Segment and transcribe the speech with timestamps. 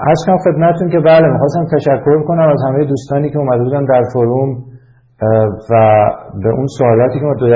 [0.00, 4.02] از کنم خدمتون که بله می‌خواستم تشکر کنم از همه دوستانی که اومده بودن در
[4.12, 4.50] فروم
[5.70, 5.74] و
[6.42, 7.46] به اون سوالاتی که ما دو,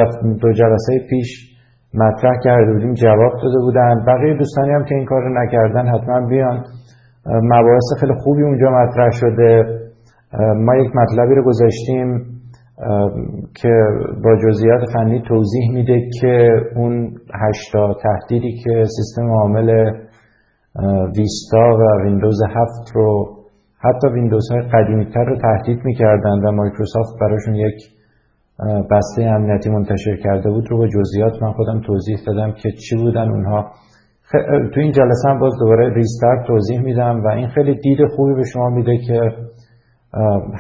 [0.40, 1.56] دو جلسه پیش
[1.94, 4.04] مطرح کرده بودیم جواب داده بودن.
[4.06, 6.64] بقیه دوستانی هم که این کار رو نکردن حتما بیان.
[7.26, 9.64] مباحث خیلی خوبی اونجا مطرح شده.
[10.56, 12.24] ما یک مطلبی رو گذاشتیم
[13.62, 13.72] که
[14.24, 19.90] با جزئیات فنی توضیح میده که اون هشتا تهدیدی که سیستم عامل
[21.16, 23.36] ویستا و ویندوز هفت رو
[23.78, 27.74] حتی ویندوز های قدیمی تر رو تهدید می‌کردن و مایکروسافت براشون یک
[28.90, 33.28] بسته امنیتی منتشر کرده بود رو با جزئیات من خودم توضیح دادم که چی بودن
[33.28, 33.70] اونها.
[34.74, 38.42] تو این جلسه هم باز دوباره ریزتر توضیح میدم و این خیلی دید خوبی به
[38.52, 39.20] شما میده که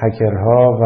[0.02, 0.84] هکرها و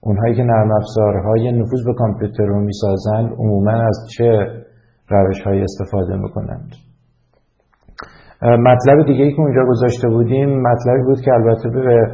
[0.00, 4.46] اونهایی که نرم افزارهای نفوذ به کامپیوتر رو می‌سازند عموما از چه
[5.08, 6.72] روش های استفاده می‌کنند.
[8.42, 12.06] مطلب دیگه ای که اونجا گذاشته بودیم مطلبی بود که البته به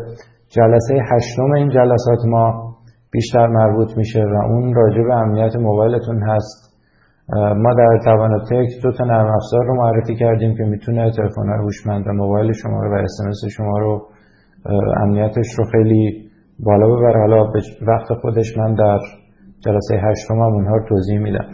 [0.48, 2.74] جلسه هشتم این جلسات ما
[3.12, 6.68] بیشتر مربوط میشه و اون راجع به امنیت موبایلتون هست.
[7.56, 12.12] ما در تواناتک دو تا نرم افزار رو معرفی کردیم که می‌تونه تلفن هوشمند و
[12.12, 14.02] موبایل شما رو و اسمس شما رو
[14.96, 17.20] امنیتش رو خیلی بالا ببره.
[17.20, 18.98] حالا به وقت خودش من در
[19.60, 21.44] جلسه هشتم هم اونها رو توضیح میدم.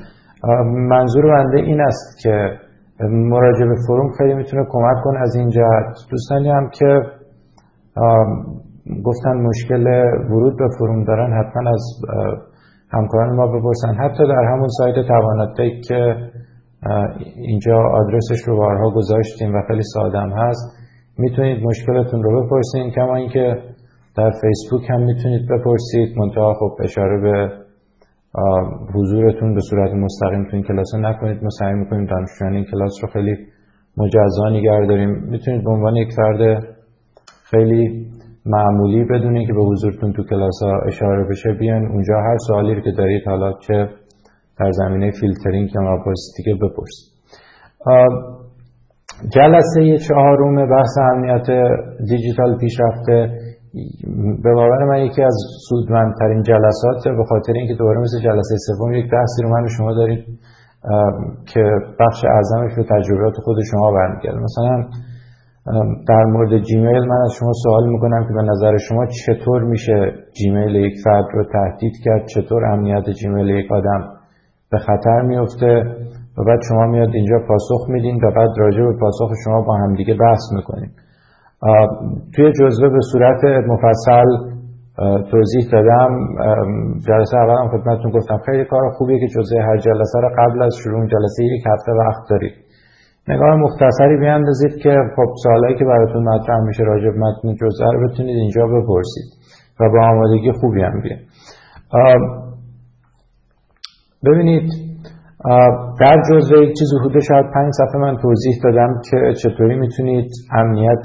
[0.88, 2.48] منظور بنده این است که
[3.00, 5.20] مراجعه به فروم خیلی می‌تونه کمک کنه.
[5.20, 7.00] از این جهت دوستانی هم که
[9.04, 9.86] گفتن مشکل
[10.30, 11.84] ورود به فروم دارن حتما از
[12.90, 13.94] همکاران ما بپرسن.
[13.94, 16.16] حتی در همون سایت تواناتک که
[17.36, 20.78] اینجا آدرسش رو بارها گذاشتیم و خیلی سادم هست
[21.18, 23.56] می‌تونید مشکلتون رو بپرسید کما اینکه
[24.16, 26.18] در فیسبوک هم می‌تونید بپرسید.
[26.18, 27.63] منتها خب اشاره به
[28.94, 31.42] حضورتون به صورت مستقیم تو این کلاس نکنید.
[31.42, 33.36] ما سعی می‌کنیم دانشجویان این کلاس رو خیلی
[33.96, 35.10] مجزا نگه داریم.
[35.10, 36.64] می‌تونید به عنوان یک فرد
[37.44, 38.06] خیلی
[38.46, 42.90] معمولی بدونید که به حضورتون تو کلاس ها اشاره بشه بیان اونجا هر سوالی که
[42.90, 43.88] دارید حالا چه
[44.58, 47.14] در زمینه فیلترینگ یا مباحث دیگه بپرسید
[49.34, 51.46] جلسه چهارم بحث امنیت
[52.08, 53.38] دیجیتال پیشرفته.
[54.42, 55.36] به باور من یکی از
[55.68, 60.24] سودمندترین جلسات به خاطر اینکه دوباره مثل جلسه سوم یک بحثی رو من شما دارید
[61.46, 61.60] که
[62.00, 64.38] بخش اعظمش به تجربیات خود شما برمیگرده.
[64.38, 64.84] مثلا
[66.08, 70.74] در مورد جیمیل من از شما سوال می‌کنم که به نظر شما چطور میشه جیمیل
[70.74, 74.08] یک فرد رو تهدید کرد؟ چطور امنیت جیمیل یک آدم
[74.70, 75.82] به خطر میفته
[76.38, 80.14] و بعد شما میاد اینجا پاسخ میدین و بعد راجع به پاسخ شما با همدیگه
[80.14, 80.90] بحث می‌کنیم
[82.34, 84.54] توی جزوه به صورت مفصل
[85.30, 86.10] توضیح دادم.
[87.08, 91.06] جلسه اولم خدمتتون گفتم خیلی کار خوبیه که جزوه هر جلسه رو قبل از شروع
[91.06, 92.52] جلسه یک هفته وقت دارید.
[93.28, 98.36] نگاه مختصری بیاندازید که خب سوالایی که براتون مطرح میشه راجع متن جزوه رو بتونید
[98.36, 99.28] اینجا بپرسید
[99.80, 101.20] و با آمادگی خوبی هم بیان
[104.26, 104.83] ببینید
[106.00, 111.04] در جزوه یک چیز حدود شاید پنج صفحه من توضیح دادم که چطوری می‌تونید امنیت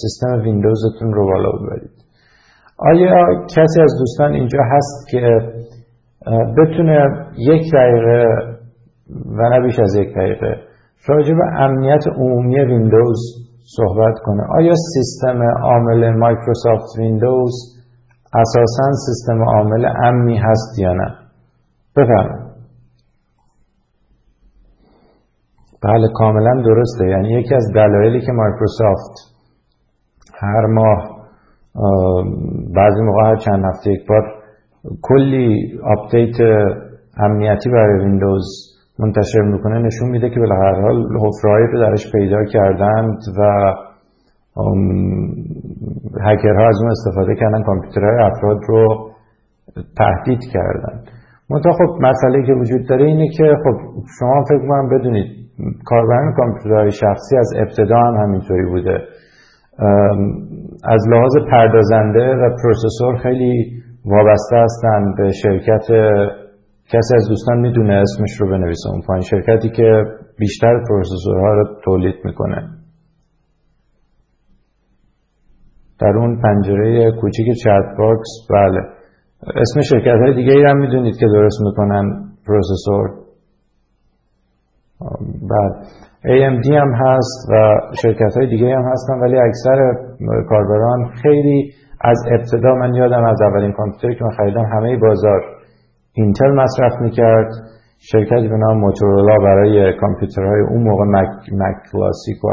[0.00, 1.90] سیستم ویندوزتون رو بالا ببرید.
[2.78, 5.20] آیا کسی از دوستان اینجا هست که
[6.58, 6.98] بتونه
[7.38, 8.24] یک دقیقه
[9.36, 10.56] و نه بیش از یک دقیقه
[11.08, 13.20] راجع به امنیت عمومی ویندوز
[13.76, 17.54] صحبت کنه؟ آیا سیستم عامل مایکروسافت ویندوز
[18.34, 21.14] اساسا سیستم عامل امنی هست یا نه؟
[21.96, 22.47] بفرمایید.
[25.84, 27.08] بله کاملا درسته.
[27.08, 29.14] یعنی یکی از دلایلی که مایکروسافت
[30.40, 31.18] هر ماه
[32.76, 34.22] بعضی موقع هر چند هفته یک بار
[35.02, 36.36] کلی update
[37.18, 38.44] امنیتی برای ویندوز
[38.98, 43.72] منتشر می‌کنه نشون میده که به هر حال حفرهایی رو درش پیدا کردند و
[46.22, 49.10] هکرها از اون استفاده کردن کامپیوترهای افراد رو
[49.98, 51.00] تهدید کردن
[51.50, 53.76] منتها خب مسئله که وجود داره اینه که خب
[54.18, 55.47] شما فکر کنم بدونید
[55.84, 58.98] کاربران کامپیوترهای شخصی از ابتدا هم همینطوری بوده.
[60.84, 65.86] از لحاظ پردازنده و پروسسور خیلی وابسته هستن به شرکت
[66.92, 70.04] کسی از دوستان می‌دونه اسمش رو بنویسه اون پایین شرکتی که
[70.38, 72.68] بیشتر processor ها رو تولید می‌کنه.
[76.00, 78.80] در اون پنجره کوچیک chat box بله.
[79.42, 83.27] اسم شرکت های دیگه ای هم می‌دونید که درست می‌کنن processor.
[85.50, 85.72] بعد
[86.24, 89.94] AMD هم هست و شرکت های دیگه هم هستن ولی اکثر
[90.48, 95.40] کاربران خیلی از ابتدا من یادم از اولین کامپیوتری که من خریدم همه بازار
[96.12, 97.48] اینتل مصرف می‌کرد.
[98.00, 102.48] شرکتی به نام موتورولا برای کامپیوترهای اون موقع مک, مک کلاسیک و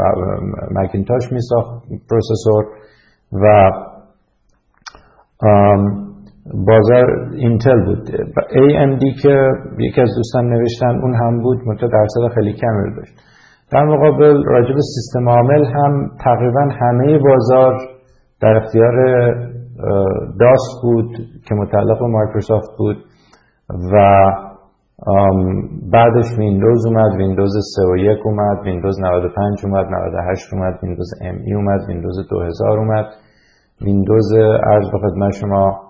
[0.70, 2.64] مکینتاش می ساخت processor
[3.32, 3.70] و
[6.54, 8.08] بازار اینتل بود.
[8.64, 13.14] AMD که یکی از دوستان نوشتن اون هم بود منتها درصد خیلی کمی داشت.
[13.72, 17.74] در مقابل راجب سیستم عامل هم تقریبا همه بازار
[18.40, 18.94] در اختیار
[20.40, 21.10] DOS بود
[21.48, 22.96] که متعلق به مایکروسافت بود
[23.92, 23.96] و
[25.92, 31.54] بعدش ویندوز اومد ویندوز 3 و 1 اومد ویندوز 95 اومد 98 اومد ویندوز ME
[31.54, 33.06] اومد ویندوز 2000 اومد.
[33.80, 34.34] ویندوز
[34.64, 35.85] عرض به خدمت شما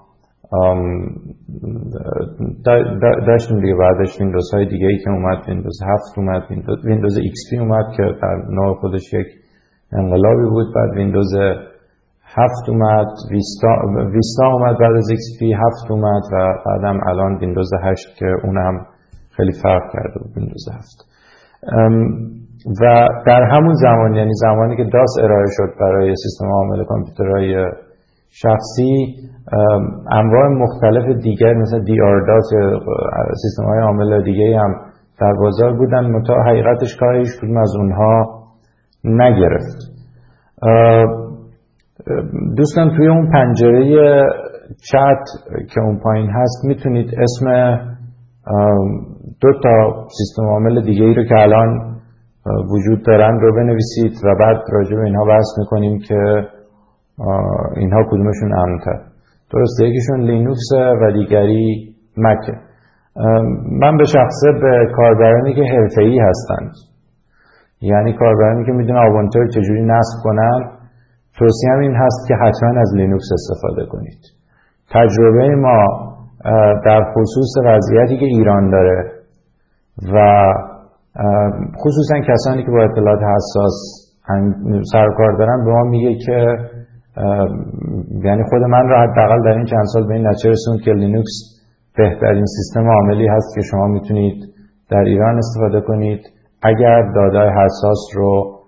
[3.27, 6.43] داشتیم دیگه بعدش ویندوز های دیگه ای که اومد ویندوز 7 اومد
[6.85, 9.27] ویندوز XP اومد که در نوع خودش یک
[9.93, 10.75] انقلابی بود.
[10.75, 11.35] بعد ویندوز
[12.25, 13.69] هفت اومد ویستا,
[14.13, 18.87] ویستا اومد بعد از XP هفت اومد و بعدم الان ویندوز هشت که اونم
[19.31, 21.07] خیلی فرق کرده بود ویندوز هفت.
[22.81, 27.71] و در همون زمان یعنی زمانی که DOS ارائه شد برای سیستم عامل کامپیوترهای
[28.43, 29.15] شخصی
[30.11, 32.51] انواع مختلف دیگر مثل DR DOS
[33.43, 34.75] سیستم های عامل دیگه هم
[35.21, 36.97] در بازار بودن متا حقیقتش
[37.43, 38.43] کدوم از اونها
[39.05, 39.79] نگرفت.
[42.57, 44.23] دوستان توی اون پنجره
[44.91, 45.25] چت
[45.75, 47.77] که اون پایین هست می‌تونید اسم
[49.41, 51.97] دو تا سیستم عامل دیگه ای رو که الان
[52.73, 56.49] وجود دارن رو بنویسید و بعد راجع به اینها بحث می‌کنیم که
[57.77, 58.99] اینها کدومشون امنتر
[59.53, 60.69] درسته یکیشون لینوکس
[61.03, 62.53] و دیگری مکه
[63.81, 66.71] من به شخصه به کاربرانی که حرفه‌ای هستند
[67.81, 70.71] یعنی کاربرانی که می‌دونن آوانتر چجوری نصب کنن.
[71.39, 74.21] توصیه این هست که حتما از لینوکس استفاده کنید.
[74.91, 75.87] تجربه ما
[76.85, 79.13] در خصوص وضعیتی که ایران داره
[80.15, 80.45] و
[81.85, 84.07] خصوصا کسانی که با اطلاعات حساس
[84.93, 86.47] سرکار دارن به ما میگه که
[88.25, 91.63] یعنی خود من را حداقل در این چند سال به این نتیجه رسوند که لینوکس
[91.97, 94.45] بهترین سیستم عاملی هست که شما می‌تونید
[94.91, 96.21] در ایران استفاده کنید.
[96.63, 98.61] اگر دادای حساس رو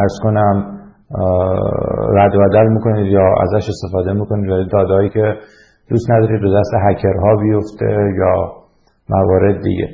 [0.00, 0.78] ارز کنم
[2.16, 5.34] رد و بدل می‌کنید یا ازش استفاده می‌کنید و دادایی که
[5.90, 7.86] دوست ندارید رو دست هکرها بیفته
[8.18, 8.52] یا
[9.08, 9.88] موارد دیگه.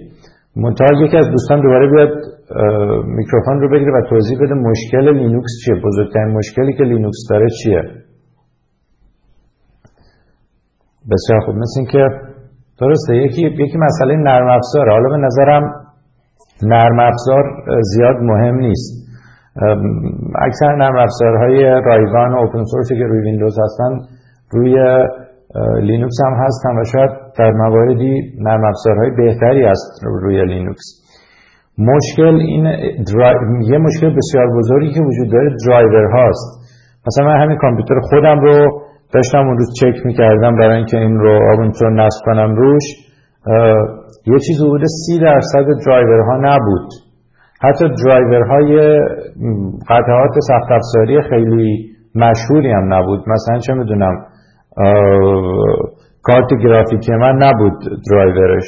[0.57, 2.09] منتها یکی از دوستان دوباره بیاد
[3.07, 5.75] میکروفون رو بگیره و توضیح بده مشکل لینوکس چیه.
[5.85, 7.83] بزرگترین مشکلی که لینوکس داره چیه؟
[11.11, 11.55] بسیار خوب.
[11.55, 12.05] مثل این که
[12.81, 15.63] درسته یکی, یکی مسئله نرم افزاره حالا به نظرم
[16.63, 17.45] نرم افزار
[17.81, 19.09] زیاد مهم نیست.
[20.47, 23.99] اکثر نرم افزارهای رایگان و open source ی که روی ویندوز هستن
[24.51, 24.75] روی
[25.81, 31.08] لینوکس هم هستن و شاید در مواردی نرم افزارهای بهتری هست روی لینوکس.
[31.79, 32.67] مشکل این
[33.63, 36.69] یه مشکل بسیار بزرگی که وجود داره درایور هاست.
[37.07, 38.83] مثلا من همین کامپیوتر خودم رو
[39.15, 42.83] داشتم اون روز چک می‌کردم برای اینکه این رو آبونتون نصب کنم روش.
[44.27, 45.67] یه چیز حدود سی درصد
[46.29, 46.89] ها نبود.
[47.63, 47.85] حتی
[48.51, 48.99] های
[49.89, 53.25] قطعات سخت افزاری خیلی مشهوری هم نبود.
[53.29, 54.15] مثلا چه می‌دونم
[56.23, 57.73] کارت گرافیکی من نبود
[58.11, 58.67] driverش.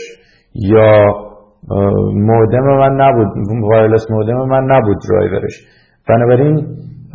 [0.54, 1.29] یا
[2.14, 3.28] مودم من نبود.
[3.70, 5.66] wireless مودم من نبود driverش
[6.08, 6.66] بنابراین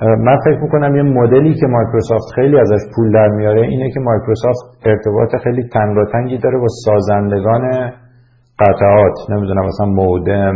[0.01, 4.63] من فکر می‌کنم یه مدلی که مایکروسافت خیلی ازش پول در میاره اینه که مایکروسافت
[4.85, 7.91] ارتباط خیلی تنگاتنگی داره با سازندگان
[8.59, 9.13] قطعات.
[9.29, 10.53] نمی‌دونم مثلا مودم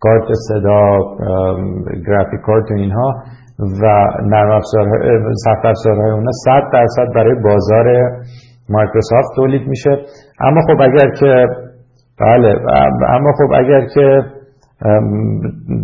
[0.00, 0.98] کارت صدا
[2.06, 3.14] گرافیک کارت و اینها.
[3.82, 4.60] و نرم
[5.44, 7.86] سخت افزارهای اونا 100 درصد برای بازار
[8.68, 9.90] مایکروسافت تولید میشه.
[10.40, 11.46] اما خب اگر که
[12.22, 12.54] بله
[13.08, 14.22] اما خب اگر که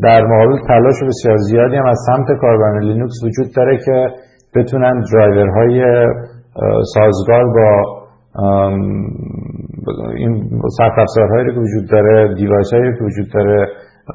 [0.03, 4.07] در مقابل تلاش بسیار زیادی هم از سمت کاربران لینوکس وجود داره که
[4.57, 6.07] بتونن driverهای
[6.95, 7.99] سازگار با
[10.17, 13.67] این سخت افزارهایی که وجود داره device هایی که وجود داره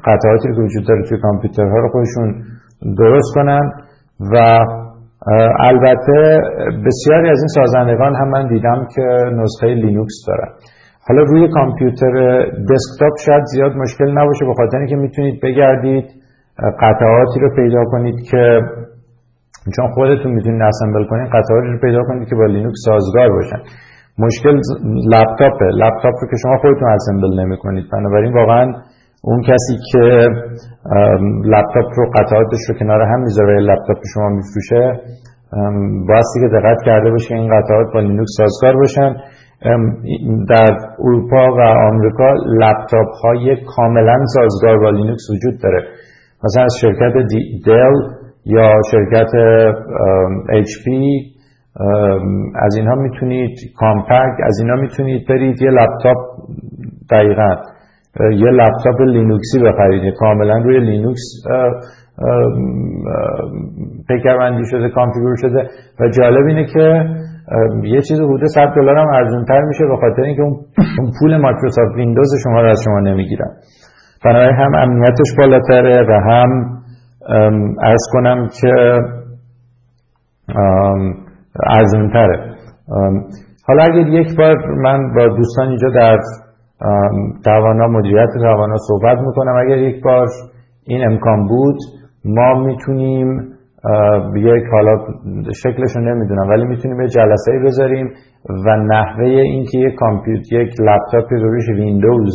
[0.06, 2.42] قطعاتی که وجود داره توی کامپیوترها رو خودشون
[2.98, 3.72] درست کنن
[4.32, 4.58] و
[5.60, 6.40] البته
[6.86, 9.02] بسیاری از این سازندگان هم من دیدم که
[9.32, 10.48] نسخه لینوکس دارن.
[11.08, 12.14] حالا روی کامپیوتر
[12.70, 16.04] دسکتاپ شاید زیاد مشکل نباشه به خاطر اینکه می‌تونید بگردید
[16.82, 18.60] قطعاتی رو پیدا کنید که
[19.76, 23.60] چون خودتون می‌تونید assemble کنید قطعاتی رو پیدا کنید که با لینوکس سازگار باشن.
[24.18, 24.60] مشکل
[25.14, 25.64] لپتاپه.
[25.64, 28.72] لپتاپ رو که شما خودتون assemble نمی کنید بنابراین واقعا
[29.22, 30.04] اون کسی که
[31.44, 35.00] لپتاپ رو قطعاتش رو کنار هم می‌ذاره لپتاپ شما میفروشه
[36.08, 39.16] بایستی که دقت کرده باشه این قطعات با لینوکس سازگار باشن.
[40.48, 45.82] در اروپا و آمریکا لپتاپ های کاملا سازگار با لینوکس وجود داره.
[46.44, 47.14] مثلا از شرکت
[47.66, 47.94] دل
[48.46, 49.30] یا شرکت
[50.48, 50.84] HP
[52.54, 56.16] از اینها می‌تونید Compaq از اینها می‌تونید برید یه لپتاپ
[57.10, 57.56] دقیقا
[58.20, 60.14] یه لپتاپ لینوکسی بخرید.
[60.14, 61.22] کاملا روی لینوکس
[64.08, 65.68] پیکربندی شده configure شده.
[66.00, 67.04] و جالب اینه که
[67.82, 70.56] یه چیز حدود 100 دلار هم ارزونتر میشه به خاطر اینکه اون
[71.20, 73.50] پول مایکروسافت ویندوز شما رو از شما نمی‌گیرن.
[74.24, 76.50] بنابراین هم امنیتش بالاتره و هم
[77.82, 78.98] عرض کنم که
[81.66, 82.54] ارزونتره.
[83.66, 86.18] حالا اگر یک بار من با دوستان اینجا در
[87.44, 90.26] توانا مدیریت توانا صحبت می‌کنم اگر یک بار
[90.86, 91.78] این امکان بود
[92.24, 93.53] ما می‌تونیم
[94.36, 94.96] یک حالا
[95.62, 98.06] شکلشو نمی‌دونم ولی می‌تونیم یه جلسه ای بذاریم
[98.66, 102.34] و نحوه اینکه یک کامپیوتر یک لپتاپی روش ویندوز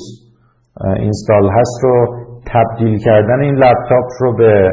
[0.95, 2.05] اینستال هست رو
[2.53, 4.69] تبدیل کردن این لپتاپ رو به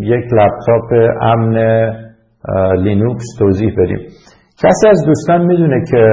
[0.00, 1.54] یک لپتاپ امن
[2.76, 3.98] لینوکس توضیح بدیم.
[4.62, 6.06] کسی از دوستان می‌دونه که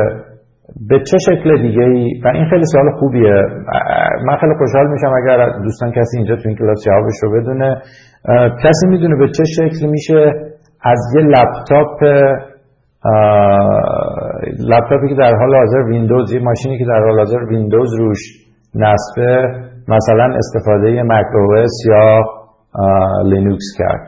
[0.90, 3.34] به چه شکل دیگه ای و این خیلی سوال خوبیه.
[4.28, 7.82] من خیلی خوشحال میشم اگر دوستان کسی اینجا تو این کلاس جوابش رو بدونه.
[8.64, 10.34] کسی می‌دونه به چه شکل میشه
[10.82, 12.04] از یه لپتاپ
[14.60, 18.20] لپتاپی که در حال حاضر ویندوز یه ماشینی که در حال حاضر ویندوز روش
[18.76, 21.26] نصبه مثلا استفاده مک
[21.90, 22.20] یا
[23.24, 24.08] لینوکس کرد.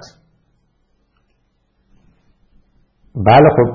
[3.25, 3.69] بله خب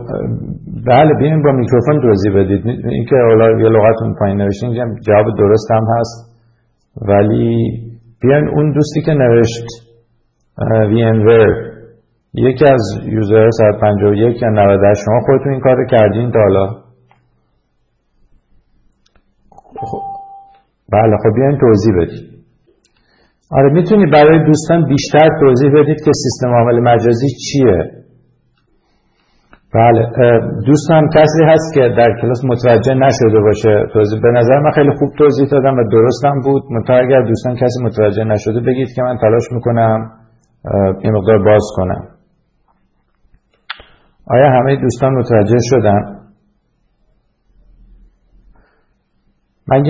[0.87, 2.66] بله بیاین با میکروفون توضیح بدید.
[2.66, 3.16] اینکه
[3.61, 4.75] یه عده‌تون پایین نوشتین
[5.06, 6.32] جواب درست هم هست.
[7.08, 7.56] ولی
[8.22, 9.66] بیاین اون دوستی که نوشت
[10.92, 11.73] VMware.
[12.35, 16.66] یکی از user 151 یا 98 شما خودتون این کار کردین تا حالا؟
[19.81, 20.02] خب.
[20.92, 22.33] بله خب بیاین توضیح بدید
[23.50, 27.90] آره می‌تونید برای دوستان بیشتر توضیح بدید که سیستم عامل مجازی چیه؟
[29.75, 30.02] بله
[30.66, 34.21] دوستان کسی هست که در کلاس متوجه نشده باشه توضیح.
[34.21, 36.62] به نظر من خیلی خوب توضیح دادم و درستم بود.
[36.71, 40.11] منتها اگر دوستان کسی متوجه نشده بگید که من تلاش می‌کنم.
[41.00, 42.09] این مقدار باز کنم.
[44.26, 46.19] آیا همه دوستان متوجه شدن؟
[49.69, 49.87] من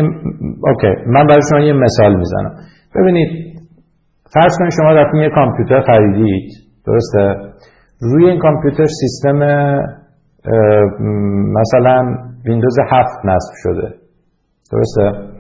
[0.65, 0.95] اوکی.
[1.07, 2.55] من برای شما یه مثال می‌زنم
[2.95, 3.59] ببینید
[4.35, 6.51] فرض کنید شما رفتین یه کامپیوتر خریدید.
[6.87, 7.53] درسته؟
[8.01, 9.37] روی این کامپیوتر سیستم
[11.53, 13.95] مثلا ویندوز 7 نصب شده.
[14.73, 15.33] درسته؟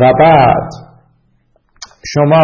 [0.00, 0.68] و بعد
[2.06, 2.42] شما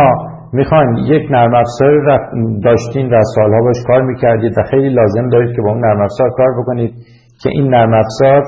[0.52, 2.18] می‌خواین یک نرم افزار
[2.64, 6.30] داشتین و سالها باش کار می‌کردید و خیلی لازم دارید که با اون نرم افزار
[6.30, 6.94] کار بکنید
[7.42, 8.44] که این نرم افزار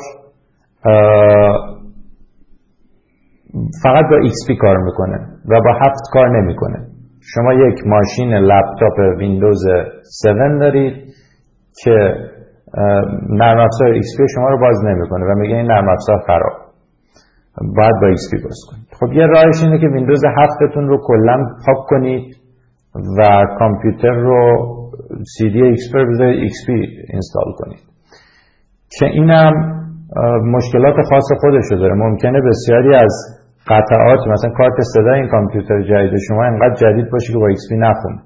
[3.83, 5.19] فقط با XP کار می‌کنه
[5.49, 6.79] و با هفت کار نمی‌کنه.
[7.35, 10.95] شما یک ماشین لپتاپ ویندوز 7 دارید
[11.85, 12.15] که
[13.29, 16.53] نرم افزار XP شما رو باز نمی‌کنه و میگه این نرم افزار خراب.
[17.77, 18.82] باید با XP باز کنید.
[19.03, 22.37] خب یه راهش اینه که ویندوز هفتتون رو کلا پاک کنید
[23.19, 23.23] و
[23.59, 24.57] کامپیوتر رو
[25.35, 26.69] CD XP بذارید XP
[27.13, 27.81] اینستال کنید.
[28.99, 29.53] که اینم
[30.57, 31.95] مشکلات خاص خودش داره.
[31.95, 33.15] ممکنه بسیاری از
[33.69, 38.23] قطعات مثلا کارت صدا این کامپیوتر جدید شما انقدر جدید باشه که با XP نخونه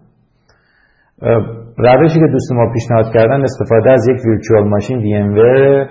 [1.78, 5.88] روشی که دوست ما پیشنهاد کردن استفاده از یک ویرچوال ماشین VMware.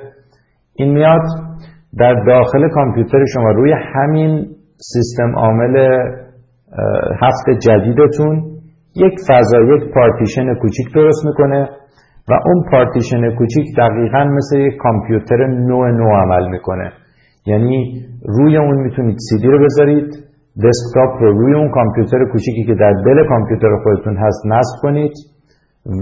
[0.76, 1.22] این میاد
[1.98, 3.52] در داخل کامپیوتر شما.
[3.52, 5.76] روی همین سیستم عامل
[7.22, 8.44] هفت جدیدتون
[8.96, 11.70] یک فضا یک پارتیشن کوچیک درست می‌کنه
[12.30, 16.92] و اون پارتیشن کوچیک دقیقا مثل یک کامپیوتر نوع نو عمل می‌کنه.
[17.46, 20.08] یعنی روی اون می‌تونید سیدی رو بذارید
[20.66, 25.12] دسکتاپ رو روی اون کامپیوتر کوچیکی که در دل کامپیوتر خودتون هست نصب کنید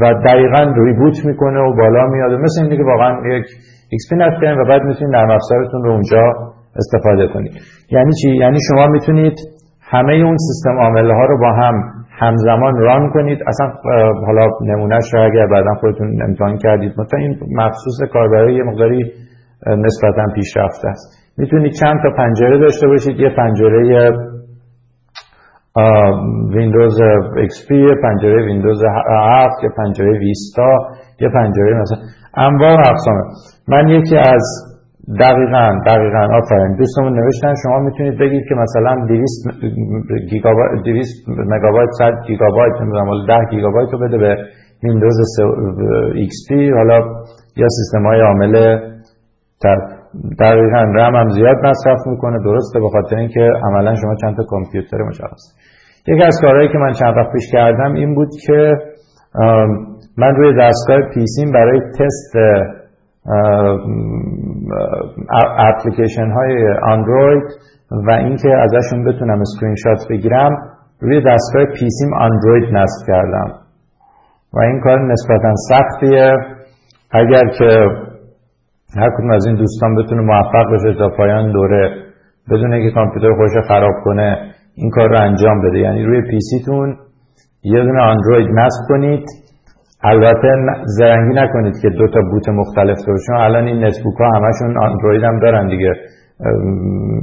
[0.02, 3.46] و دقیقا ریبوت می‌کنه و بالا میاد مثل اینکه که واقعا یک
[4.00, 7.54] XP نصب و بعد می‌تونید نرم افزارتون رو اونجا استفاده کنید
[7.92, 9.34] یعنی چی؟ یعنی شما می‌تونید
[9.82, 11.76] همه اون سیستم عامل ها رو با هم
[12.20, 13.40] همزمان ران کنید.
[13.48, 13.68] اصلا
[14.28, 16.92] حالا نمونهش رو اگر بعدا خودتون امتحان کردید.
[16.98, 19.12] مثلا این مخصوص کاربرای یه مقداری
[19.68, 21.34] نسبتا پیشرفته است.
[21.38, 23.20] می‌تونید چند تا پنجره داشته باشید.
[23.20, 24.12] یه پنجره
[26.56, 27.00] ویندوز
[27.50, 30.78] XP یه پنجره ویندوز 7 یه پنجره ویستا
[31.20, 31.98] یه پنجره مثلا
[32.38, 33.22] انواع اقسامه
[33.68, 34.73] من یکی از
[35.08, 36.24] دقیقا دقیقا.
[36.40, 36.76] آفرین.
[36.76, 39.48] دوستمون نوشتن شما می‌تونید بگید که مثلا 200
[40.30, 44.36] گیگابایت 200 مگابایت 100 گیگابایت نمی‌دونم ولی 10 گیگابایت رو بده به
[44.84, 45.18] ویندوز
[46.30, 47.00] XP حالا
[47.58, 48.78] یا سیستم های عامل
[50.40, 50.82] دقیقا.
[50.96, 52.38] رم هم زیاد مصرف می‌کنه.
[52.44, 55.44] درسته به خاطر اینکه عملا شما چند تا کامپیوتر مشخص.
[56.08, 58.74] یکی از کارهایی که من چند وقت پیش کردم این بود که
[60.18, 62.34] من روی دستگاه PCم برای تست
[65.58, 67.44] اپلیکیشن های اندروید
[68.08, 70.52] و اینکه ازشون بتونم اسکرین شات بگیرم
[71.00, 73.52] روی دستگاه PCم اندروید نصب کردم.
[74.54, 76.34] و این کار نسبتا سختیه.
[77.12, 77.88] اگر که
[78.98, 81.92] هر کدوم از این دوستان بتونه موفق بشه تا پایان دوره
[82.52, 85.80] بدونه که کامپیوتر خودش خراب کنه این کار رو انجام بده.
[85.80, 86.98] یعنی روی PCتون
[87.64, 89.26] یه دونه اندروید نصب کنید.
[90.04, 90.48] البته
[90.86, 95.24] زرنگی نکنید که دو تا boot مختلف داره چون الان این netbook ها همشون اندروید
[95.24, 95.94] هم دارن دیگه.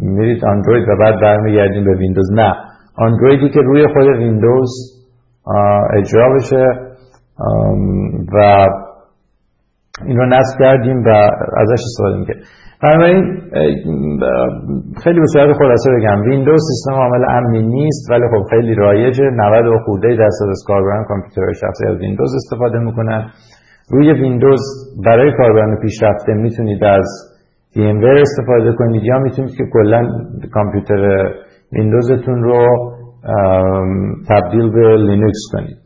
[0.02, 2.54] میرید اندروید و بعد برمیگردیم به ویندوز نه.
[2.98, 4.70] اندرویدی که روی خود ویندوز
[5.96, 6.66] اجرا بشه.
[8.34, 8.64] و
[10.06, 11.08] این رو نصب کردیم و
[11.56, 12.42] ازش استفاده می‌کنیم
[12.82, 13.40] بنابراین
[15.04, 19.66] خیلی به صورت خلاصه بگم ویندوز سیستم عامل امنی نیست ولی خب خیلی رایجه 90
[19.66, 23.30] و خورده درصد از کاربران کامپیوتر شخصی از ویندوز استفاده می‌کنن.
[23.90, 24.60] روی ویندوز
[25.06, 27.06] برای کاربران پیشرفته می‌تونید از
[27.76, 30.08] VMware استفاده کنید یا می‌تونید که کلا
[30.52, 31.32] کامپیوتر
[31.72, 32.66] ویندوزتون رو
[34.28, 35.76] تبدیل به لینوکس کنید.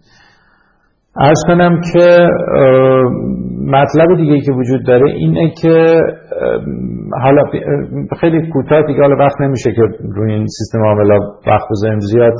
[1.16, 2.28] عرض کنم که
[3.66, 6.00] مطلب دیگه که وجود داره اینه که
[7.22, 7.42] حالا
[8.20, 9.82] خیلی کوتاه دیگه حالا وقت نمیشه که
[10.14, 12.32] روی این سیستم عاملا وقت بذاریم زیاد.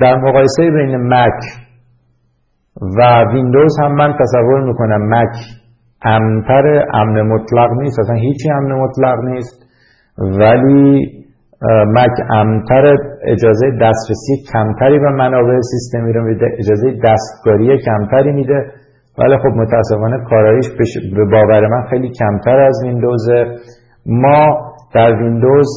[0.00, 1.40] در مقایسه بین مک
[2.98, 5.36] و ویندوز هم من تصور می‌کنم مک
[6.04, 9.66] امنتر امن مطلق نیست اصلا هیچی امن مطلق نیست.
[10.18, 11.20] ولی
[11.86, 18.72] مک امتر اجازه دسترسی کمتری به منابع سیستمی رو میده اجازه دستکاری کمتری میده.
[19.18, 20.66] ولی خب متاسفانه کارایش
[21.16, 23.44] به باور من خیلی کمتر از ویندوزه
[24.06, 25.68] ما در ویندوز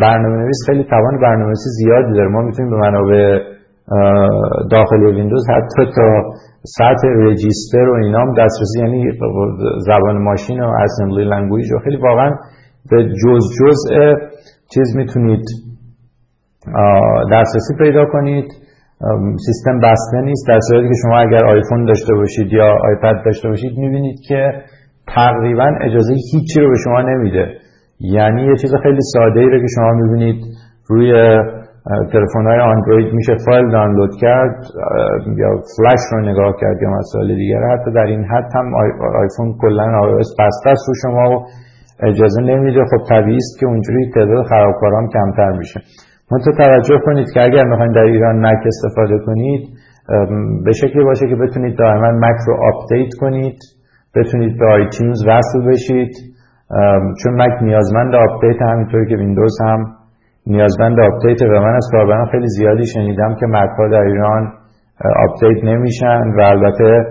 [0.00, 2.28] برنامه نویس خیلی توان برنامه نویسی زیادی داره.
[2.28, 3.38] ما می‌تونیم به منابع
[4.70, 6.22] داخلی ویندوز حتی تا
[6.78, 9.10] سطح register و اینام دسترسی یعنی
[9.78, 12.30] زبان ماشین و assembly language و خیلی واقعا
[12.90, 14.14] به جز جزء
[14.74, 15.44] چیز می‌تونید
[17.32, 18.44] دسترسی پیدا کنید.
[19.46, 20.48] سیستم بسته نیست.
[20.48, 24.52] در صورتی که شما اگر آیفون داشته باشید یا آیپد داشته باشید می‌بینید که
[25.14, 27.46] تقریبا اجازه هیچی رو به شما نمیده.
[28.00, 30.44] یعنی یه چیز خیلی ساده ای رو که شما می‌بینید
[30.88, 31.12] روی
[32.12, 34.56] تلفن های اندروید میشه فایل دانلود کرد
[35.36, 37.60] یا فلش رو نگاه کرد یا مسائل دیگر.
[37.72, 38.74] حتی در این حد هم
[39.22, 41.46] آیفون کلا iOS بسته است رو شما
[42.02, 42.80] اجازه نمیده.
[42.84, 45.80] خب طبیعی است که اونجوری تعداد خرابکاران کمتر میشه.
[46.32, 49.68] منتها توجه کنید که اگر می‌خواین در ایران مک استفاده کنید
[50.64, 53.58] به شکلی باشه که بتونید دائما مک رو update کنید
[54.16, 56.12] بتونید به iTunes وصل بشید.
[57.22, 59.86] چون مک نیازمند آپدیت همینطوری که ویندوز هم
[60.46, 64.52] نیازمند آپدیت و من از کاربران خیلی زیادی شنیدم که مک ها در ایران
[65.28, 67.04] آپدیت نمیشن و البته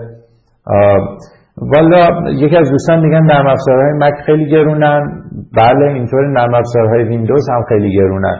[1.56, 5.22] والا یکی از دوستان میگن نرم افزارهای مک خیلی گرونن.
[5.56, 8.36] بله اینطور نرم افزارهای ویندوز هم خیلی گرونن.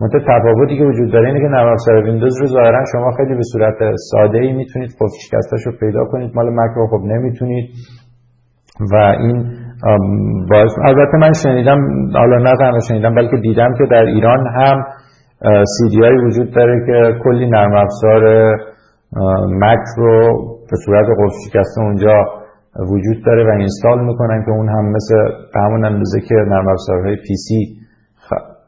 [0.00, 3.42] منتها تفاوتی که وجود داره اینه که نرم افزار ویندوز رو ظاهرا شما خیلی به
[3.52, 3.74] صورت
[4.10, 6.30] ساده ای می‌تونید قفل شکستش رو پیدا کنید.
[6.34, 7.70] مال مک رو خب نمی‌تونید.
[8.92, 9.44] و این
[10.50, 11.78] باعث البته من شنیدم
[12.14, 14.84] حالا نه تنها شنیدم بلکه دیدم که در ایران هم
[15.64, 18.54] سی دی وجود داره که کلی نرم افزار
[19.62, 20.20] مک رو
[20.70, 22.24] به صورت قفل شکسته اونجا
[22.92, 25.14] وجود داره و اینستال می‌کنن که اون هم مثل
[25.54, 27.79] همون اندازه که نرم افزارهای پی سی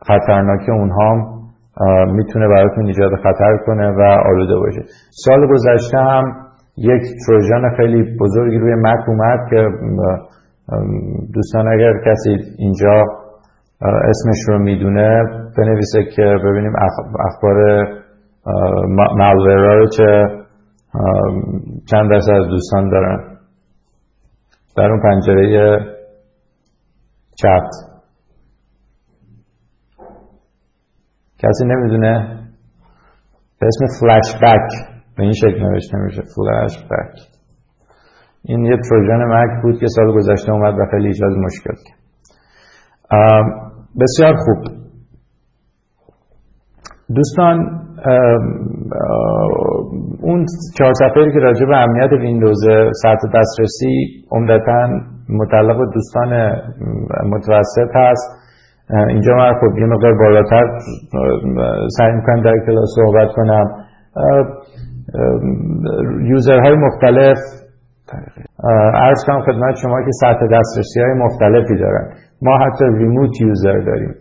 [0.07, 1.33] خطرناک اونها
[2.07, 4.83] می‌تونه براتون ایجاد خطر کنه و آلوده باشه.
[5.11, 6.25] سال گذشته هم
[6.77, 9.69] یک تروژان خیلی بزرگی روی مک اومد که
[11.35, 13.05] دوستان اگر کسی اینجا
[13.83, 15.23] اسمش رو می‌دونه
[15.59, 16.73] بنویسه که ببینیم
[17.29, 17.87] اخبار
[19.19, 20.27] مالورا رو چه
[21.91, 23.19] چند درصد از دوستان دارن.
[24.77, 25.79] در اون پنجره
[27.35, 27.92] چپ
[31.43, 32.39] کسی نمی‌دونه؟
[33.61, 34.71] به اسم فلش بک
[35.17, 36.23] به این شکل نوشته میشه.
[36.37, 37.19] فلش بک
[38.45, 41.99] این یه تروژان مک بود که سال گذشته اومد و خیلی ایجاد مشکل کرد.
[44.01, 44.65] بسیار خوب.
[47.17, 47.81] دوستان
[50.23, 50.47] اون
[50.79, 52.65] چهار صفحه که راجع به امنیت ویندوز
[53.03, 54.89] سطح دسترسی عمدتا
[55.29, 56.31] متعلق دوستان
[57.31, 58.42] متوسط هست.
[58.91, 60.79] اینجا من خب یه مقدار بالاتر
[61.99, 63.67] سعی می‌کنم در کلاس صحبت کنم.
[66.31, 67.37] یوزرهای مختلف
[68.95, 72.09] عرض کنم خدمت شما که سطح دسترسی های مختلفی دارن.
[72.43, 74.15] ما حتی ریموت یوزر داریم.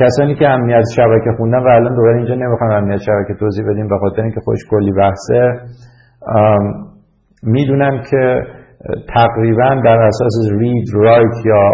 [0.00, 3.98] کسانی که امنیت شبکه خوندن و الان دوباره اینجا نمی‌خوام امنیت شبکه توضیح بدیم به
[3.98, 5.52] خاطر اینکه خوش کلی بحثه.
[7.42, 8.42] می‌دونم که
[9.14, 11.70] تقریبا در اساس رید رایت یا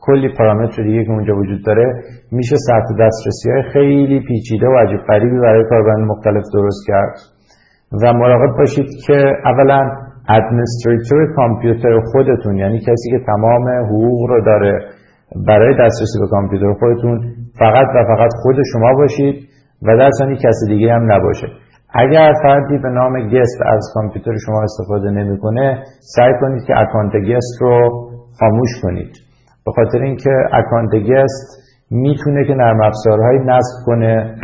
[0.00, 5.00] کلی پارامتر دیگه که اونجا وجود داره میشه سطح دسترسی های خیلی پیچیده و عجیب
[5.08, 7.16] غریبی برای کاربران مختلف درست کرد.
[8.02, 9.90] و مراقب باشید که اولا
[10.28, 14.80] administrator کامپیوتر خودتون یعنی کسی که تمام حقوق رو داره
[15.46, 17.20] برای دسترسی به کامپیوتر خودتون
[17.58, 19.48] فقط و فقط خود شما باشید
[19.82, 21.46] و در ثانی کسی دیگه هم نباشه.
[21.94, 27.62] اگر فردی به نام guest از کامپیوتر شما استفاده نمی‌کنه سعی کنید که اکانت guest
[27.62, 27.90] رو
[28.40, 29.25] خاموش کنید.
[29.66, 34.36] به خاطر اینکه اکانت guest می‌تونه که نرم افزارهایی نصب کنه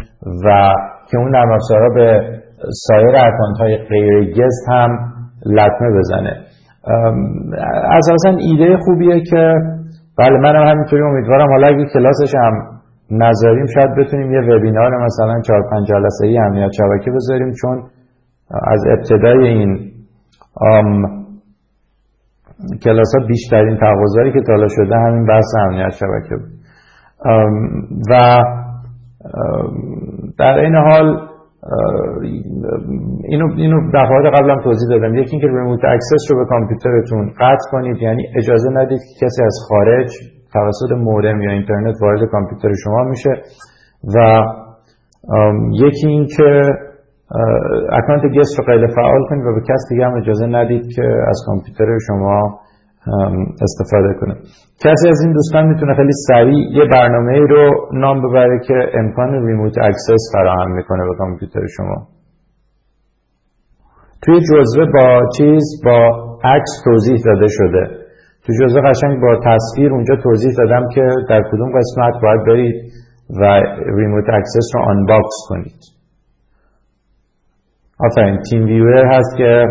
[0.44, 0.72] و
[1.11, 2.40] که اون نرم افزارها به
[2.88, 4.98] سایر اکانت های غیر guest هم
[5.46, 6.37] لطمه بزنه.
[7.90, 9.54] اساسا ایده خوبیه که
[10.18, 11.50] بله منم همینطوری امیدوارم.
[11.50, 12.52] حالا اگه کلاسش هم
[13.11, 17.82] نذاریم شاید بتونیم یه وبینار مثلا چهار پنج جلسه ای امنیت شبکه بذاریم چون
[18.50, 19.90] از ابتدای این
[22.85, 26.53] کلاس ها بیشترین تقاضایی که تالا شده همین بحث امنیت شبکه بود.
[28.11, 28.42] و
[30.38, 31.29] در این حال
[33.25, 35.14] اینو اینو دفعات قبلم توضیح دادم.
[35.14, 39.59] یکی اینکه remote access رو به کامپیوترتون قطع کنید یعنی اجازه ندید که کسی از
[39.68, 40.11] خارج
[40.53, 43.31] توسط مودم یا اینترنت وارد کامپیوتر شما میشه.
[44.14, 44.42] و
[45.72, 46.62] یکی این که
[47.99, 51.38] اکانت guest رو غیر فعال کنید و به کس دیگه هم اجازه ندید که از
[51.47, 52.61] کامپیوتر شما
[53.66, 54.35] استفاده کنه.
[54.85, 59.74] کسی از این دوستان می‌تونه خیلی سریع یه برنامه رو نام ببره که امکان remote
[59.78, 62.07] access فراهم می‌کنه به کامپیوتر شما.
[64.23, 65.99] توی جزوه با چیز با
[66.45, 67.87] عکس توضیح داده شده.
[68.47, 72.75] تو جزوه قشنگ با تصویر اونجا توضیح دادم که در کدوم قسمت باید برید
[73.40, 73.61] و
[73.96, 76.01] remote access رو unbox کنید.
[78.06, 78.40] آفرین.
[78.50, 79.66] TeamViewer هست که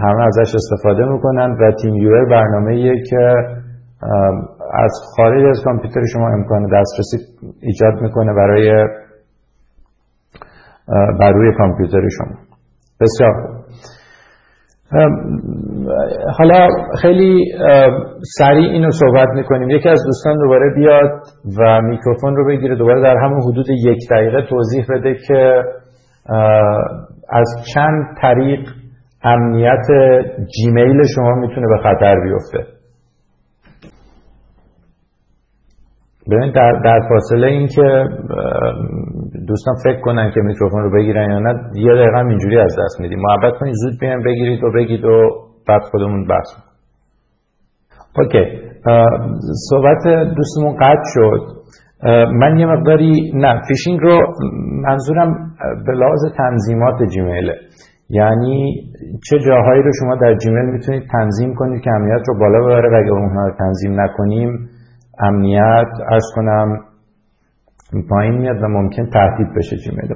[0.00, 3.34] همه ازش استفاده می‌کنن و TeamViewer برنامه که
[4.74, 7.16] از خارج از کامپیوتر شما امکان دسترسی
[7.62, 8.70] ایجاد می‌کنه برای
[11.20, 12.36] بر روی کامپیوتر شما.
[13.00, 13.56] بسیار
[16.38, 16.68] حالا
[17.02, 17.44] خیلی
[18.38, 19.70] سریع اینو صحبت می‌کنیم.
[19.70, 21.10] یکی از دوستان دوباره بیاد
[21.58, 25.62] و میکروفون رو بگیره دوباره در همون حدود یک دقیقه توضیح بده که
[27.28, 28.60] از چند طریق
[29.22, 29.86] امنیت
[30.56, 32.76] جیمیل شما می‌تونه به خطر بیفته.
[36.30, 38.04] ببین در, در فاصله این که
[39.48, 43.00] دوستان فکر کنن که میکروفون رو بگیرن یا نه یه دقیقه هم اینجوری از دست
[43.00, 43.18] میدیم.
[43.18, 45.30] محبت کنید زود بیان بگیرید و بگید و
[45.68, 46.48] بعد خودمون بحث
[48.18, 48.44] OK.
[49.70, 51.56] صحبت دوستمون قطع شد.
[52.40, 54.32] من یه مقداری نه فیشینگ رو
[54.82, 55.52] منظورم
[55.86, 57.54] به لحاظ تنظیمات جیمیله.
[58.10, 58.74] یعنی
[59.30, 62.94] چه جاهایی رو شما در جیمیل می‌تونید تنظیم کنید که امنیت رو بالا ببره و
[62.94, 64.68] اگر اونها رو تنظیم نکنیم
[65.18, 66.80] امنیت عرض کنم
[68.10, 70.14] پایین میاد و ممکن تهدید بشه جیمیل.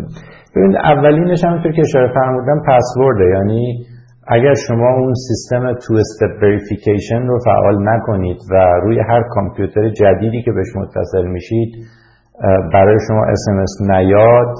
[0.56, 3.86] ببین اولینش همونطور که اشاره فرمودم پسورده یعنی
[4.28, 10.42] اگر شما اون سیستم تو استپ وریفیکیشن رو فعال نکنید و روی هر کامپیوتر جدیدی
[10.42, 11.68] که بهش متصل میشید
[12.72, 14.54] برای شما اسمس نیاد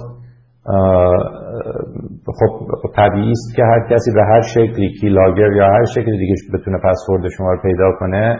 [2.27, 6.35] خب طبیعی است که هر کسی به هر شکلی کی لاگر یا هر شکلی دیگه
[6.55, 8.39] بتونه پسورد شما رو پیدا کنه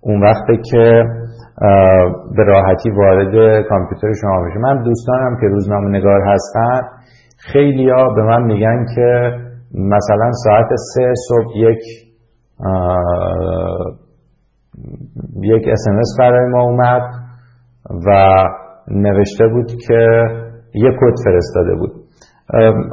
[0.00, 1.04] اون وقته که
[2.36, 4.58] به راحتی وارد کامپیوتر شما میشه.
[4.58, 6.80] من دوستانم که روزنامه نگار هستن
[7.38, 9.32] خیلی ها به من میگن که
[9.74, 11.82] مثلا ساعت سه صبح یک
[15.42, 17.02] یک اسمس برای ما اومد
[18.06, 18.36] و
[18.90, 20.24] نوشته بود که
[20.74, 21.90] یک کد فرستاده بود.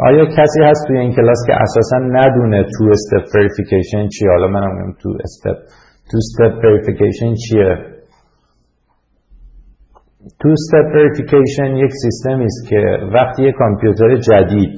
[0.08, 4.94] آیا کسی هست توی این کلاس که اساسا ندونه تو استپ وریفیکیشن چیه؟ حالا منم
[5.02, 5.58] تو استپ
[6.12, 7.78] تو استپ وریفیکیشن چیه؟
[10.40, 14.76] تو استپ وریفیکیشن یک سیستمی است که وقتی یک کامپیوتر جدید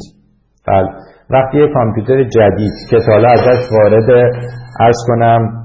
[0.67, 0.89] بله
[1.29, 4.09] وقتی یک کامپیوتر جدید که تا حالا ازش وارد
[4.79, 5.63] ارز کنم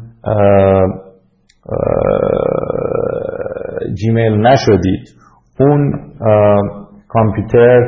[3.95, 5.05] جیمیل نشدید.
[5.61, 5.93] اون
[7.09, 7.87] کامپیوتر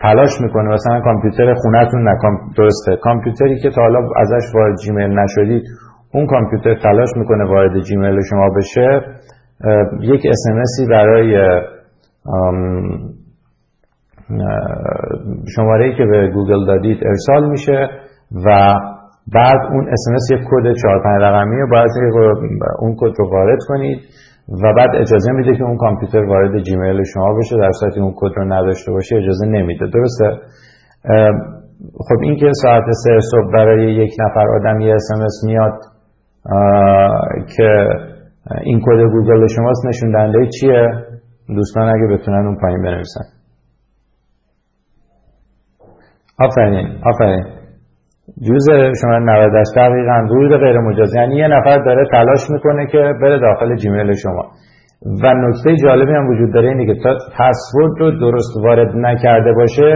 [0.00, 0.68] تلاش می‌کنه.
[0.68, 2.14] مثلا کامپیوتر خونتون نه
[2.56, 2.96] درسته.
[3.02, 5.62] کامپیوتری که تا حالا ازش وارد جیمیل نشدید
[6.14, 9.00] اون کامپیوتر تلاش می‌کنه وارد جیمیل شما بشه.
[10.00, 11.60] یک اسمسی برای
[15.56, 17.88] شماره که به گوگل دادید ارسال میشه
[18.46, 18.74] و
[19.34, 21.90] بعد اون اسمس یک کد 4 5 رقمی باید
[22.78, 23.98] اون کد رو وارد کنید
[24.62, 28.32] و بعد اجازه میده که اون کامپیوتر وارد جیمیل شما بشه در صورتی اون کد
[28.36, 29.86] رو نداشته باشه اجازه نمیده.
[29.86, 30.30] درسته؟
[32.08, 35.80] خب این که ساعت سه صبح برای یک نفر آدم یه اسمس میاد
[37.56, 37.88] که
[38.62, 40.88] این کد گوگل شماست نشون دهنده چیه؟
[41.56, 43.39] دوستان اگه بتونن اون پایین بنویسن.
[46.40, 47.44] آفرین آفرین.
[48.46, 48.66] جوز
[49.00, 51.14] شما 98 دقیقا ورود غیر مجاز.
[51.14, 54.44] یعنی یه نفر داره تلاش می‌کنه که بره داخل جیمیل شما.
[55.22, 59.92] و نکته جالبی هم وجود داره اینه که تا پسورد رو درست وارد نکرده باشه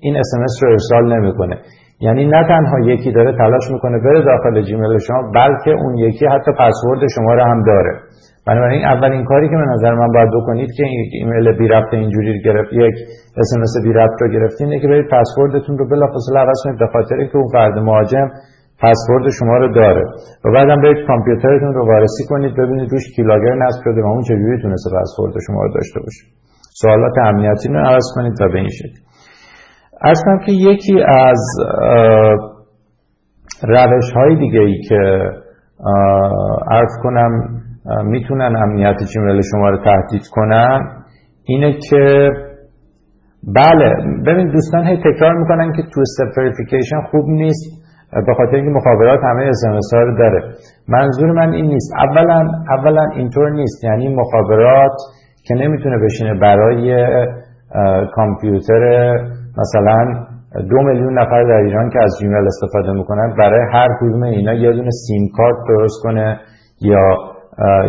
[0.00, 1.56] این اسمس رو ارسال نمی‌کنه.
[2.00, 6.52] یعنی نه تنها یکی داره تلاش می‌کنه بره داخل جیمیل شما بلکه اون یکی حتی
[6.52, 7.92] پسورد شما رو هم داره.
[8.46, 12.42] بنابراین اولین کاری که به نظر من باید بکنید که این ایمیل بی ربط اینجوری
[12.42, 12.94] گرفت یک
[13.36, 17.14] اسمس بی ربط رو گرفتین اینه که برید پسوردتون رو بلافاصله عوض کنید به خاطر
[17.14, 18.28] اینکه اون فرد مهاجم
[18.82, 20.04] پسورد شما رو داره.
[20.44, 24.62] و بعدم برید کامپیوترتون رو وارسی کنید ببینید روش keylogger نصب شده و اون چجوری
[24.62, 26.24] تونسته پسورد شما رو داشته باشه.
[26.82, 28.98] سوالات امنیتی رو عوض کنید تا به این شکل.
[30.00, 31.40] اصلا که یکی از
[33.62, 35.00] روش های دیگه ای که
[36.70, 37.30] عرض کنم
[38.04, 40.80] می‌تونن امنیت جیمیل شما رو تهدید کنن؟
[41.44, 42.30] اینه که
[43.56, 43.94] بله
[44.26, 47.84] ببین دوستان هی تکرار می‌کنن که تو استپ خوب نیست
[48.26, 50.42] به خاطر اینکه مخابرات همه اس رو داره.
[50.88, 51.92] منظور من این نیست.
[51.96, 53.84] اولا اولا اینطور نیست.
[53.84, 54.96] یعنی مخابرات
[55.44, 57.06] که نمی‌تونه بشینه برای
[58.14, 59.14] کامپیوتر
[59.58, 60.24] مثلا
[60.70, 64.72] دو میلیون نفر در ایران که از جیمیل استفاده می‌کنن برای هر کدوم اینا یه
[64.72, 66.40] دونه سیم کارت درست کنه
[66.80, 67.33] یا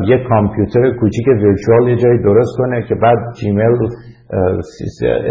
[0.04, 3.78] یک کامپیوتر کوچیک ویرچوال یه جایی درست کنه که بعد جیمیل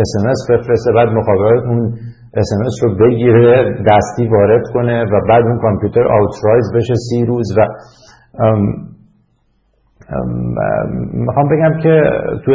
[0.02, 1.92] اسمس بفرسته بعد مخابرات اون
[2.36, 7.66] اسمس رو بگیره دستی وارد کنه و بعد اون کامپیوتر آوترایز بشه سی روز و
[11.12, 12.02] می‌خوام بگم که
[12.44, 12.54] تو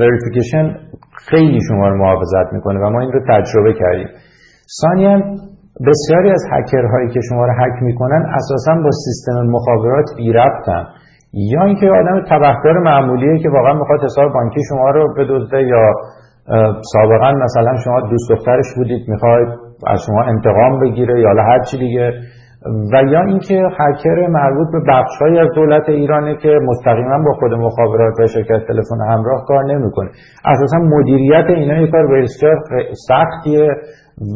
[0.00, 0.76] وریفیکیشن
[1.30, 4.08] خیلی شما رو محافظت می‌کنه و ما این رو تجربه کردیم.
[4.82, 5.18] ثانیا
[5.86, 10.84] بسیاری از هکرهایی که شما رو هک می‌کنن اساسا با سیستم مخابرات بی ربطن.
[11.36, 15.92] یا اینکه آدم تبهکار معمولیه که واقعا می‌خواد حساب بانکی شما رو بدزده یا
[16.92, 19.48] سابقا مثلا شما دوست دخترش بودید می‌خواید
[19.86, 22.12] از شما انتقام بگیره یا هر چی دیگه.
[22.92, 28.20] و یا اینکه هکر مربوط به بخشهایی از دولت ایرانه که مستقیما با خود مخابرات
[28.20, 30.10] و شرکت تلفن همراه کار نمی‌کنه.
[30.44, 32.56] اساسا مدیریت اینا یه کار بسیار
[33.08, 33.68] سختیه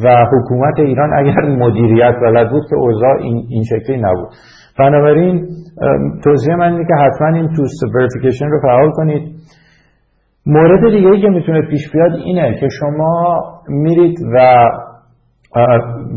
[0.05, 3.17] و حکومت ایران اگر مدیریت بلد بود که اوضاع
[3.49, 4.29] این شکلی نبود.
[4.81, 5.49] بنابراین
[6.25, 7.63] توصیه من اینه که حتما این تو
[7.95, 9.23] وریفیکیشن رو فعال کنید.
[10.47, 14.65] مورد دیگه ای که می‌تونه پیش بیاد اینه که شما میرید و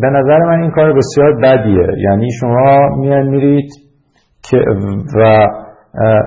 [0.02, 1.88] به نظر من این کار بسیار بدیه.
[1.98, 3.70] یعنی شما میان میرید
[4.50, 4.58] که
[5.16, 5.48] و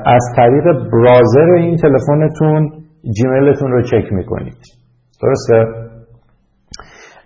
[0.06, 2.70] از طریق برازر این تلفنتون
[3.16, 4.58] جیمیلتون رو چک می‌کنید.
[5.22, 5.64] درسته؟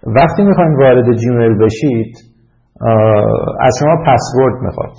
[0.06, 2.29] وقتی می‌خواین وارد جیمیل بشید
[3.60, 4.92] از شما پسورد می‌خواد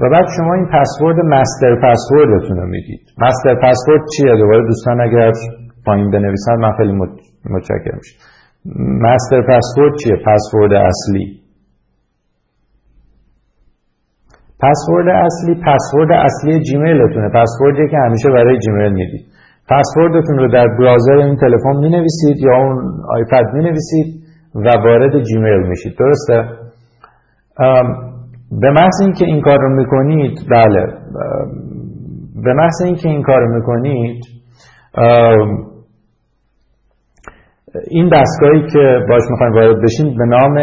[0.00, 5.32] و بعد شما این پسورد مستر پسوردتون رو می‌دید مستر پسورد چیه؟ دوباره دوستان اگر
[5.86, 6.92] پایین بنویسن من خیلی
[7.50, 7.98] متشکرم.
[7.98, 8.18] میشم
[9.06, 11.42] مستر پسورد چیه؟ پسورد اصلی.
[14.62, 17.28] پسورد اصلی پسورد اصلی جیمیلتونه.
[17.28, 19.26] پسوردی که همیشه برای جیمیل می‌دید
[19.70, 24.22] پسوردتون رو در براوزر این تلفن می نویسید یا اون آیپد می نویسید
[24.54, 25.92] و وارد جیمیل میشید.
[25.98, 26.61] درسته؟
[28.60, 30.86] به محض اینکه این کار رو می‌کنید بله.
[32.44, 34.24] به محض اینکه این کار رو می‌کنید
[37.90, 40.54] این دستگاهی که باش می‌خوایم وارد بشین به نام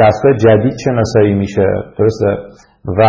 [0.00, 1.66] دستگاه جدید شناسایی میشه.
[1.98, 2.36] درسته؟
[2.98, 3.02] و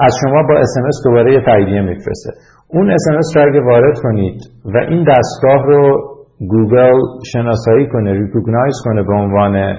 [0.00, 2.30] از شما با اسمس دوباره یه تاییدیه میفرسته.
[2.68, 4.40] اون اسمس رو اگه وارد کنید
[4.74, 5.98] و این دستگاه رو
[6.40, 7.00] گوگل
[7.32, 9.76] شناسایی کنه recognize کنه به عنوان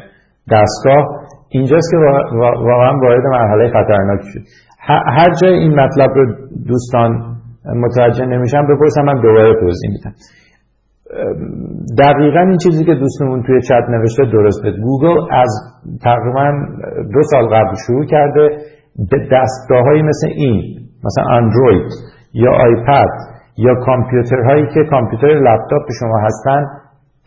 [0.52, 1.06] دستگاه
[1.50, 1.98] اینجاست که
[2.38, 4.42] واقعا وارد مرحله خطرناک شد.
[4.88, 6.26] هر جای این مطلب رو
[6.68, 7.38] دوستان
[7.76, 10.14] متوجه نمیشن بپرسم من دوباره توضیح میدم.
[12.04, 15.50] دقیقا این چیزی که دوستمون توی چت نوشته درسته گوگل از
[16.04, 16.52] تقریبا
[17.14, 18.50] دو سال قبل شروع کرده
[19.12, 20.62] به دستگاه مثل این
[21.06, 21.92] مثلا اندروید
[22.34, 23.10] یا آیپد
[23.58, 26.66] یا کامپیوترهایی که کامپیوتر لپتاپ شما هستن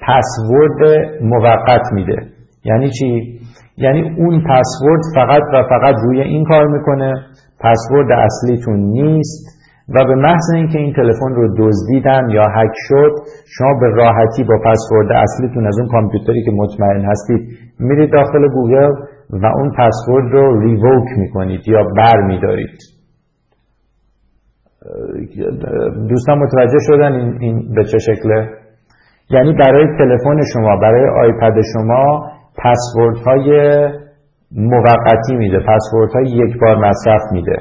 [0.00, 0.80] پسورد
[1.22, 2.16] موقت میده.
[2.64, 3.40] یعنی چی؟
[3.76, 7.14] یعنی اون پسورد فقط و فقط روی این کار می‌کنه
[7.60, 13.10] پسورد اصلیتون نیست و به محض اینکه این تلفن رو دزدیدن یا هک شد
[13.58, 17.40] شما به راحتی با پسورد اصلیتون از اون کامپیوتری که مطمئن هستید
[17.78, 18.92] میرید داخل گوگل
[19.30, 22.78] و اون پسورد رو ریووک می‌کنید یا بر میدارید
[26.08, 28.48] دوستان متوجه شدن این, این به چه شکله؟
[29.30, 32.30] یعنی برای تلفن شما برای آیپد شما
[32.64, 33.50] پسورد های
[34.52, 35.58] موقتی میده.
[35.58, 37.56] پسورد های یک بار مصرف میده.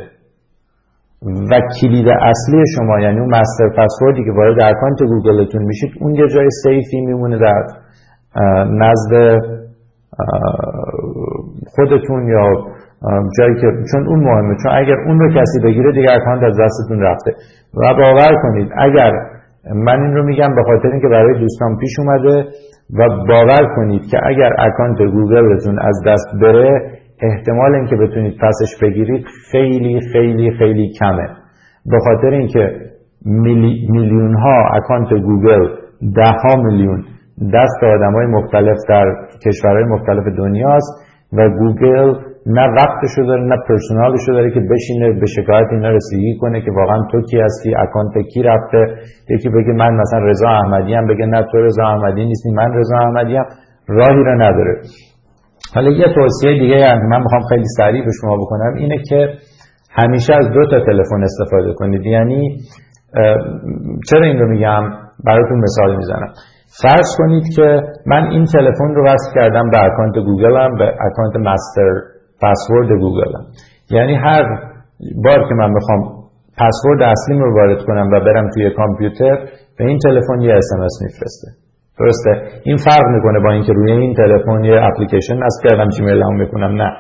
[1.22, 6.16] و کلید اصلی شما یعنی اون master password ی که وارد اکانت گوگلتون میشید اون
[6.16, 7.64] یه جای safe ی میمونه در
[8.66, 9.40] نزد
[11.76, 12.46] خودتون یا
[13.38, 14.56] جایی که چون اون مهمه.
[14.64, 17.32] چون اگر اون رو کسی بگیره دیگه اکانت از دستتون رفته.
[17.74, 19.12] و باور کنید اگر
[19.76, 22.46] من این رو میگم به خاطر اینکه برای دوستان پیش اومده
[22.98, 29.26] و باور کنید که اگر اکانت گوگلتون از دست بره احتمال اینکه بتونید پسش بگیرید
[29.52, 31.28] خیلی خیلی خیلی کمه.
[31.86, 32.90] به خاطر اینکه
[33.92, 35.68] میلیون ها اکانت گوگل
[36.16, 37.04] ده ها میلیون
[37.54, 42.14] دست آدم های مختلف در کشورهای مختلف دنیاست و گوگل
[42.46, 46.98] نه وقتشو داره نه personnelشو داره که بشینه به شکایت اینا رسیدگی کنه که واقعا
[47.12, 48.86] تو کی هستی اکانت کی رفته.
[49.30, 52.98] یکی بگه من مثلا رضا احمدی هم بگه نه تو رضا احمدی نیستی من رضا
[52.98, 53.46] احمدی هم
[53.88, 54.82] راهی را نداره.
[55.76, 59.30] حالا یه توصیه دیگه هم من می‌خوام خیلی سریع به شما بکنم اینه که
[59.92, 62.06] همیشه از دو تا تلفن استفاده کنید.
[62.06, 62.58] یعنی
[64.10, 64.84] چرا این رو میگم؟
[65.26, 66.34] براتون مثال می‌زنم.
[66.84, 72.19] فرض کنید که من این تلفن رو وصل کردم به اکانت گوگلم به اکانت master
[72.42, 73.46] password گوگلم.
[73.92, 74.44] یعنی هر
[75.26, 76.00] بار که من بخوام
[76.58, 79.38] پسورد اصلیم رو وارد کنم و برم توی کامپیوتر
[79.78, 81.48] به این تلفن یه SMS میفرسته.
[82.00, 82.32] درسته؟
[82.64, 86.82] این فرق می‌کنه با اینکه روی این تلفن یه اپلیکیشن عرض کردم جیمیل هم می‌کنم
[86.82, 86.92] نه.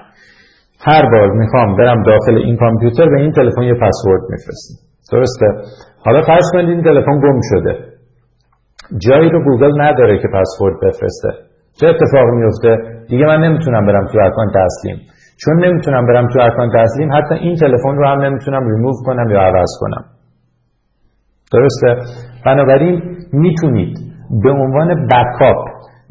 [0.87, 4.73] هر بار می‌خوام برم داخل این کامپیوتر به این تلفن یه پسورد میفرسته.
[5.11, 5.45] درسته؟
[6.05, 7.75] حالا فرض کنید این تلفن گم شده.
[8.97, 11.29] جایی رو گوگل نداره که پسورد بفرسته.
[11.79, 12.77] چه اتفاق میفته
[13.09, 14.97] دیگه من نمی‌تونم برم تو اکانت اصلیم.
[15.45, 19.41] چون نمی‌تونم برم تو اکانت اصلیم حتی این تلفن رو هم نمی‌تونم ریموو کنم یا
[19.41, 20.03] عوض کنم.
[21.53, 21.89] درسته؟
[22.45, 23.01] بنابراین
[23.33, 23.97] می‌تونید
[24.43, 25.57] به عنوان بکاپ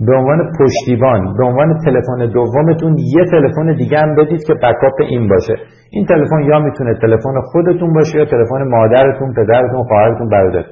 [0.07, 5.29] به عنوان پشتیبان به عنوان تلفن دومتون یه تلفن دیگه هم بدید که بکاپ این
[5.29, 5.55] باشه.
[5.91, 10.65] این تلفن یا می‌تونه تلفن خودتون باشه یا تلفن مادرتون پدرتون خواهرتون برادر.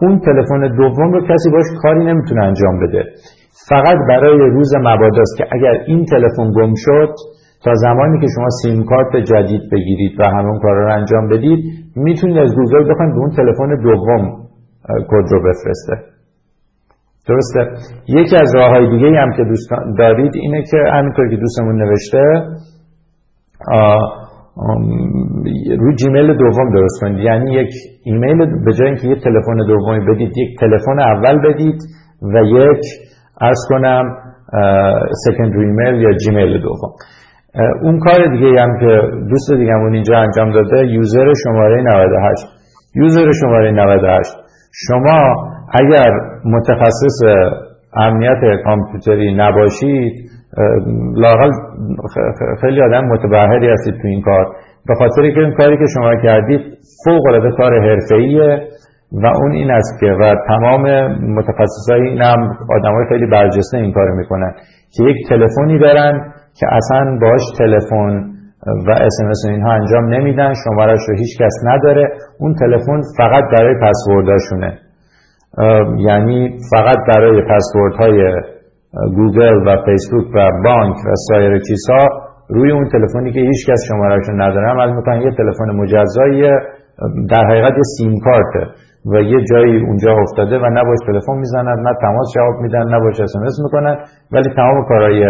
[0.00, 3.04] اون تلفن دوم رو کسی باش کاری نمی‌تونه انجام بده.
[3.68, 7.14] فقط برای روز مباداست که اگر این تلفن گم شد
[7.64, 11.64] تا زمانی که شما سیم کارت جدید بگیرید و همون کار رو انجام بدید
[11.96, 14.24] می‌تونید از گوگل بخواید به اون تلفن دوم
[15.08, 16.14] کد رو بفرسته.
[17.28, 17.60] درسته؟
[18.08, 22.22] یکی از راه های دیگه هم که دوستان دارید اینه که همینطور که دوستمون نوشته
[25.78, 27.18] روی جیمیل دوم درست کنید.
[27.18, 27.70] یعنی یک
[28.04, 31.80] ایمیل به جای اینکه یک تلفن دومی بدید یک تلفن اول بدید
[32.22, 32.80] و یک
[33.40, 34.04] عرض کنم
[35.24, 36.92] secondary email یا جیمیل دوم.
[37.82, 42.46] اون کار دیگه هم که دوست دیگمون اینجا انجام داده یوزر شماره 98
[42.94, 44.36] یوزر شماره 98
[44.88, 45.34] شما
[45.72, 46.10] اگر
[46.44, 47.18] متخصص
[47.96, 50.12] امنیت کامپیوتری نباشید
[51.16, 51.50] لاقل
[52.60, 54.46] خیلی آدم متبهری هستید تو این کار.
[54.86, 56.60] به خاطر که این کاری که شما کردید
[57.04, 58.68] فوق العاده کار حرفه‌ایه
[59.12, 60.82] و اون این است که و تمام
[61.34, 64.54] متخصصای این هم آدمای خیلی برجسته این کار می‌کنن
[64.96, 68.34] که یک تلفنی برن که اصلا باش تلفن
[68.86, 72.08] و اسمس و اینها انجام نمیدن شمارش رو هیچ کس نداره.
[72.40, 74.78] اون تلفن فقط برای پسورداشونه.
[76.08, 77.42] یعنی فقط برای
[77.98, 78.18] های
[79.16, 82.00] گوگل و فیسبوک و بانک و سایر چیزها
[82.48, 84.70] روی اون تلفنی که هیچ کس شمارش رو نداره.
[84.70, 86.42] عمل می‌کنن یه تلفن مجزایی
[87.30, 88.66] در حقیقت یه سیم کارته
[89.12, 93.60] و یه جایی اونجا افتاده و نباش تلفن می‌زنن نه تماس جواب میدن نه اسمس
[93.64, 93.96] می‌کنن
[94.32, 95.24] ولی تمام کارهای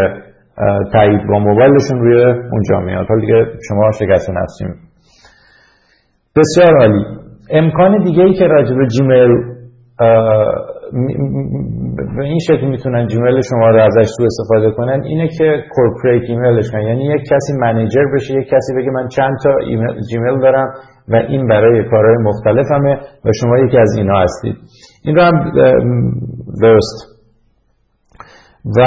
[0.92, 4.64] تایید با موبایلشون روی اونجا میاد حالا دیگه شما شکست نفسی
[6.36, 7.04] بسیار عالی.
[7.50, 9.54] امکان دیگه ای که راجع به جیمیل
[12.16, 16.70] به این شکل می‌تونن جیمیل شما رو ازش سو استفاده کنن اینه که کورپریت ایمیلش
[16.70, 16.82] کنن.
[16.82, 19.50] یعنی یک کسی منیجر بشه یک کسی بگه من چند تا
[20.10, 20.66] جیمیل دارم
[21.08, 24.56] و این برای کارهای مختلف همه و شما یکی از اینا هستید.
[25.04, 25.52] این رو هم
[26.62, 27.14] درست.
[28.76, 28.81] و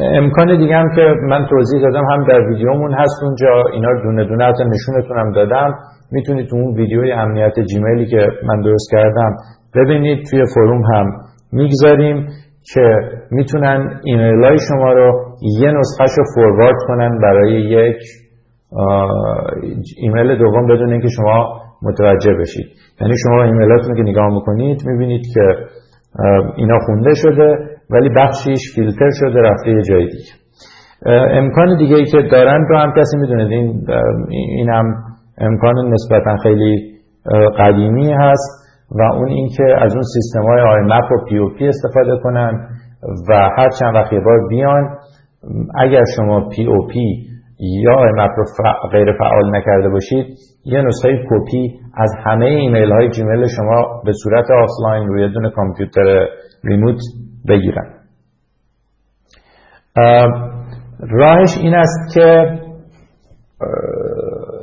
[0.00, 4.44] امکان دیگه هم که من توضیح دادم هم در ویدیومون هست اونجا اینا دونه دونه
[4.44, 5.74] حتی نشونتون هم دادم.
[6.12, 9.36] می‌تونید تو اون ویدیوی امنیت جیمیلی که من درست کردم
[9.74, 11.06] ببینید توی فروم هم
[11.52, 12.26] می‌گذاریم
[12.74, 12.98] که
[13.30, 17.96] می‌تونن ایمیل های شما رو یه نسخهش رو فوروارد کنن برای یک
[20.02, 22.66] ایمیل دوم بدون اینکه شما متوجه بشید.
[23.00, 25.54] یعنی شما ایمیلاتون که نگاه می‌کنید می‌بینید که
[26.56, 27.75] اینا خونده شده.
[27.90, 30.32] ولی بخشیش فیلتر شده رفته یه جای دیگه.
[31.30, 33.86] امکان دیگه ای که دارن رو هم کسی می‌دونید این,
[34.30, 34.94] این هم
[35.38, 36.96] امکان نسبتا خیلی
[37.58, 42.16] قدیمی هست و اون اینکه از اون سیستم های IMAP و پی او پی استفاده
[42.22, 42.68] کنن
[43.28, 44.96] و هر چند وقت بار بیان.
[45.78, 47.26] اگر شما پی او پی
[47.58, 48.44] یا IMAP رو
[48.92, 50.26] غیر فعال نکرده باشید
[50.64, 56.26] یه نسخه کپی از همه ایمیل های جیمیل شما به صورت آفلاین روی دونه کامپیوتر
[56.64, 56.98] remote
[57.48, 57.92] بگیرن.
[61.00, 62.58] راهش این است که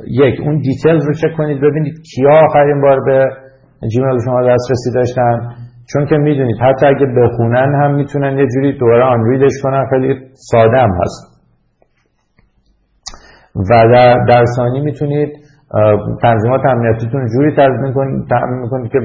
[0.06, 3.26] یک اون detail رو چک کنید ببینید کیا آخرین بار به
[3.92, 5.54] جیمیل شما دسترسی داشتن.
[5.92, 10.78] چون که می‌دونید حتی اگه بخونن هم می‌تونن یه جوری دوباره unreadش کنن خیلی ساده
[10.78, 11.34] هم هست.
[13.56, 15.32] و در, در ثانی می‌تونید
[16.22, 18.98] تنظیمات امنیتیتون جوری تنظیم می‌کنید که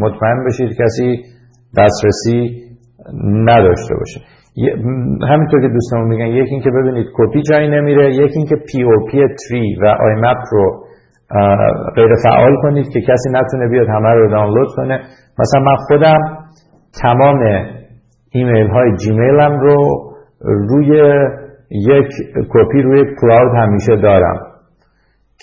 [0.00, 1.22] مطمئن بشید کسی
[1.78, 2.63] دسترسی
[3.24, 4.20] نداشته باشه.
[5.30, 9.18] همینطور که دوستمون میگن یکی اینکه ببینید کپی جایی نمیره یکی اینکه پی او پی
[9.18, 10.84] تری و آی مپ رو
[11.96, 15.00] غیر فعال کنید که کسی نتونه بیاد همه رو دانلود کنه.
[15.38, 16.18] مثلا من خودم
[17.02, 17.40] تمام
[18.30, 19.76] ایمیل های جیمیلم رو
[20.40, 20.88] روی
[21.70, 22.08] یک
[22.48, 24.36] کپی روی cloud همیشه دارم.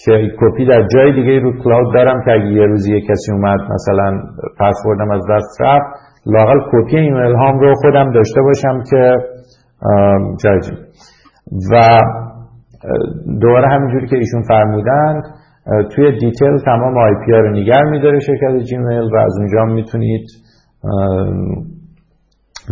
[0.05, 3.59] که کپی در جای دیگه رو cloud دارم که اگه یه روزی یه کسی اومد
[3.59, 4.21] مثلا
[4.59, 5.85] پسوردم از دست رفت
[6.25, 9.15] لاقل کپی ایمیل هام رو خودم داشته باشم که
[10.43, 10.71] جاجی
[11.71, 11.99] و
[13.41, 15.23] دوباره همینجوری که ایشون فرمودند
[15.95, 20.27] توی detail تمام IP رو نگر میداره شرکت جیمیل و از اونجا می‌تونید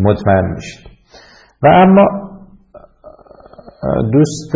[0.03, 0.91] مطمئن میشید
[1.63, 2.05] و اما
[4.11, 4.55] دوست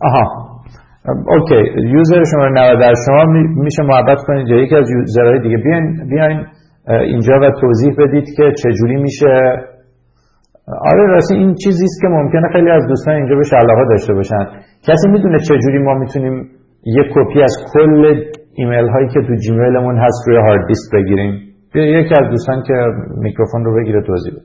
[0.00, 0.52] آها
[1.26, 3.24] OK user شما 90 شما
[3.62, 6.46] میشه محبت کنید یا یکی از userهای دیگه بیاین بیاین.
[6.88, 9.32] اینجا و توضیح بدید که چجوری میشه.
[10.92, 14.44] آره راستی این چیزی است که ممکنه خیلی از دوستان اینجا به علاقه داشته باشن.
[14.88, 16.50] کسی می‌دونه چجوری ما می‌تونیم
[16.86, 18.22] یک کپی از کل
[18.54, 21.34] ایمیل هایی که تو جیمیلمون هست روی هارد دیسک بگیریم؟
[21.74, 22.74] یکی از دوستان که
[23.18, 24.42] میکروفون رو بگیره توضیح بده.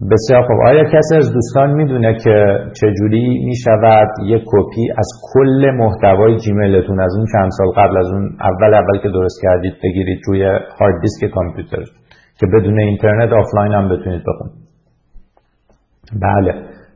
[0.00, 0.56] بسیار خوب.
[0.66, 7.16] آیا کسی از دوستان می‌دونه که چجوری می‌شود یک کپی از کل محتوای جیمیلتون از
[7.16, 10.42] اون چند سال قبل از اون اول اول که درست کردید بگیرید روی
[10.80, 11.82] هارد دیسک کامپیوتر
[12.40, 14.64] که بدون اینترنت آفلاین هم بتونید بخونید؟
[16.22, 16.52] بله.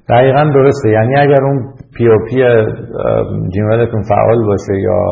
[0.09, 0.91] دقیقا درسته.
[0.91, 2.37] یعنی اگر اون پی او پی
[3.55, 5.05] جیمیلتون فعال باشه یا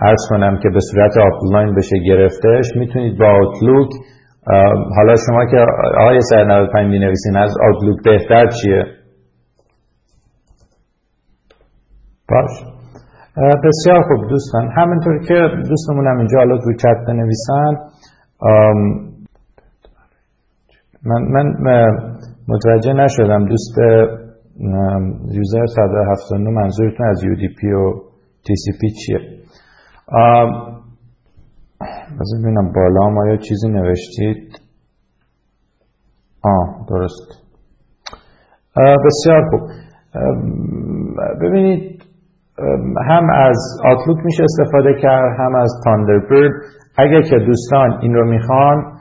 [0.00, 3.88] عرض کنم که به صورت آفلاین بشه گرفتش می‌تونید با آوتلوک
[4.96, 5.66] حالا شما که
[6.00, 8.84] آقای user 95 می نویسین از آوتلوک بهتر چیه؟
[12.28, 12.50] باش.
[13.36, 14.70] بسیار خوب دوستان.
[14.76, 15.34] همینطور که
[15.68, 17.76] دوستمون هم اینجا حالا رو چت بنویسن
[21.04, 21.22] من,
[21.60, 21.86] من
[22.48, 23.78] متوجه نشدم دوست
[25.32, 27.94] یوزر 179 منظورتون از UDP و
[28.44, 29.18] TCP چیه؟
[32.20, 34.60] بذار ببینم بالا ما یا چیزی نوشتید؟
[36.44, 37.28] آه درست.
[38.76, 39.60] بسیار خوب.
[41.42, 42.02] ببینید
[43.08, 46.52] هم از آتلوک میشه استفاده کرد هم از تاندربرد.
[46.98, 48.92] اگر که دوستان این رو می‌خوان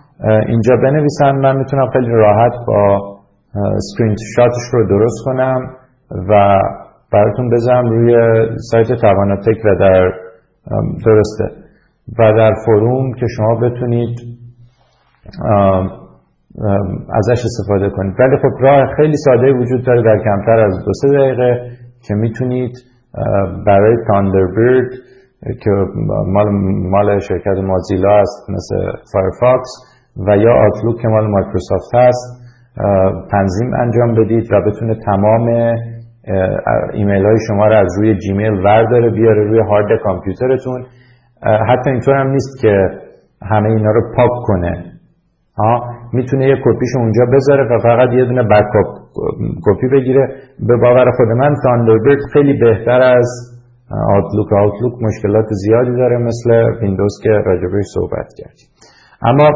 [0.48, 1.32] اینجا بنویسن.
[1.32, 3.00] من می‌تونم خیلی راحت با
[3.78, 5.76] سکرین شاتش رو درست کنم
[6.30, 6.62] و
[7.14, 8.16] براتون بذارم روی
[8.72, 10.12] سایت تواناتک و در
[11.06, 11.61] درسته.
[12.20, 14.20] و در فروم که شما بتونید
[17.14, 18.20] ازش استفاده کنید.
[18.20, 21.72] ولی خب راه خیلی ساده وجود داره در کمتر از دو سه دقیقه
[22.08, 22.72] که می‌تونید
[23.68, 24.90] برای تاندربرد
[25.64, 25.72] که
[26.28, 26.50] مال,
[26.92, 29.70] مال شرکت موزیلا است مثل فایرفاکس
[30.28, 32.42] و یا آوتلوک که مال مایکروسافت هست
[33.32, 35.76] تنظیم انجام بدید و بتونه تمام
[36.94, 40.86] ایمیل های شما رو از روی جیمیل ورداره بیاره روی هارد کامپیوترتون
[41.44, 42.74] حتی اینطور هم نیست که
[43.52, 44.86] همه اینا رو پاک کنه.
[45.58, 45.84] ها
[46.14, 48.88] می‌تونه یه کپیش اونجا بذاره و فقط یه دونه backup
[49.66, 50.28] کپی بگیره.
[50.68, 53.28] به باور خود من Thunderbird خیلی بهتر از
[54.16, 58.68] Outlook، Outlook مشکلات زیادی داره مثل ویندوز که راجبش صحبت کردیم.
[59.26, 59.50] اما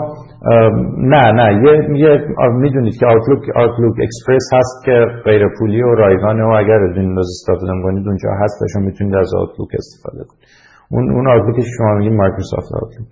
[0.97, 1.73] نه نه یه,
[2.03, 6.97] یه می‌دونید که Outlook، Outlook Express هست که غیر پولی و رایگانه و اگر از
[6.97, 10.64] ویندوز استفاده کنید اونجا هست و شما می‌تونید از Outlook استفاده کنید.
[10.91, 13.09] اون اون Outlook شما میگید Microsoft Outlook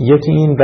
[0.00, 0.62] یکی این و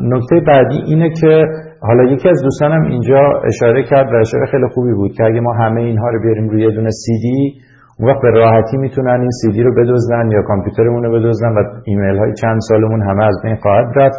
[0.00, 1.44] نکته بعدی اینه که
[1.80, 5.52] حالا یکی از دوستانم اینجا اشاره کرد و اشاره خیلی خوبی بود که اگه ما
[5.52, 7.54] همه اینها رو بیاریم روی یه دونه سی دی
[7.98, 11.58] اون وقت به راحتی می‌تونن این سی دی رو بدزدن یا کامپیوترمون رو بدزدن و
[11.84, 14.18] ایمیل های چند سالمون همه از بین خواهد رفت.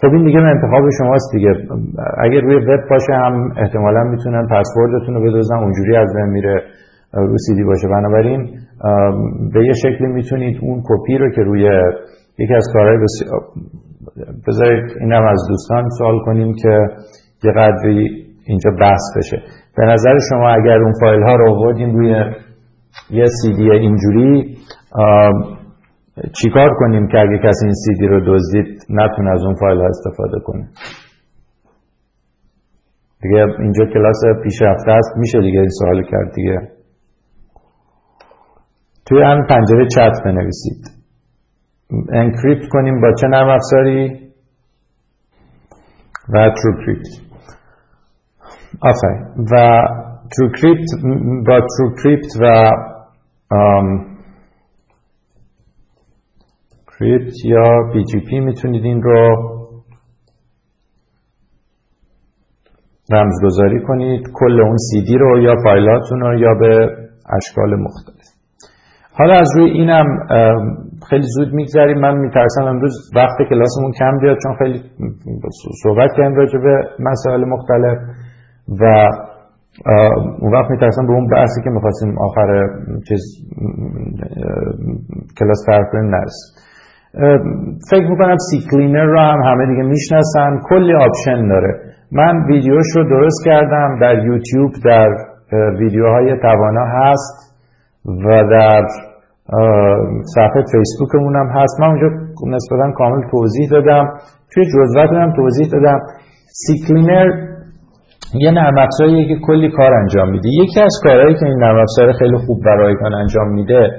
[0.00, 1.52] خب این دیگه انتخاب شماست دیگه.
[2.24, 6.62] اگر روی وب باشه هم احتمالا می‌تونن پسوردتون رو بدزدن اونجوری از بین میره
[7.12, 7.88] رو سی دی باشه.
[7.88, 8.48] بنابراین
[9.52, 11.70] به یه شکلی می‌تونید اون کپی رو که روی
[12.38, 13.40] یکی از کارهای بسیار
[14.46, 16.78] بذارید اینم از دوستان سوال کنیم که
[17.44, 19.42] یه قدری اینجا بحث بشه.
[19.76, 22.24] به نظر شما اگر اون فایل ها رو آوردیم روی
[23.10, 24.56] یه سی دی اینجوری
[26.42, 29.86] چیکار کنیم که اگه کسی این سی دی رو دزدید نتونه از اون فایل ها
[29.86, 30.68] استفاده کنه؟
[33.22, 36.77] دیگه اینجا کلاس پیشرفته است میشه دیگه این سوال کرد دیگه.
[39.08, 40.90] توی همین پنجره چت بنویسید.
[42.12, 44.28] encrypt کنیم با چه نرم افزاری؟
[46.28, 47.08] و TrueCrypt
[48.82, 49.46] آفرین.
[49.52, 49.82] و
[50.36, 50.88] TrueCrypt
[51.46, 52.70] با TrueCrypt و
[56.98, 59.36] Crypt یا PGP می‌تونید این رو
[63.12, 64.26] رمزگذاری کنید.
[64.34, 66.96] کل اون سی دی رو یا فایلاتون رو یا به
[67.36, 68.17] اشکال مختلف.
[69.18, 70.06] حالا از روی اینم
[71.10, 71.98] خیلی زود میگذریم.
[71.98, 74.82] من میترسم امروز وقت کلاسمون کم بیاد چون خیلی
[75.82, 77.98] صحبت کردیم راجع به مسائل مختلف
[78.80, 78.84] و
[80.40, 82.68] اون وقت میترسم به اون بحثی که می‌خواستیم آخر
[83.08, 83.20] چیز
[85.38, 86.54] کلاس طرح کنیم نرسیم.
[87.90, 90.60] فکر می‌کنم CCleaner رو هم همه دیگه می‌شناسن.
[90.68, 91.80] کلی option داره.
[92.12, 93.98] من ویدیوش رو درست کردم.
[94.00, 95.08] در یوتیوب در
[95.78, 97.58] ویدیوهای توانا هست
[98.06, 98.82] و در
[100.34, 101.80] صفحه فیسبوکمون هم هست.
[101.80, 102.06] من اونجا
[102.46, 104.04] نسبتا کامل توضیح دادم.
[104.54, 105.98] توی جزوات هم توضیح دادم.
[106.66, 107.28] CCleaner
[108.34, 110.48] یه نرم افزاریه که کلی کار انجام میده.
[110.48, 113.90] یکی از کارهایی که این نرم افزار خیلی خوب برایتان انجام میده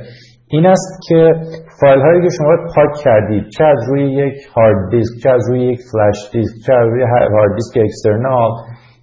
[0.51, 1.33] این است که
[1.81, 5.61] فایل هایی که شما پاک کردید چه از روی یک هارد دیسک چه از روی
[5.61, 8.51] یک فلش دیسک چه از روی هارد دیسک external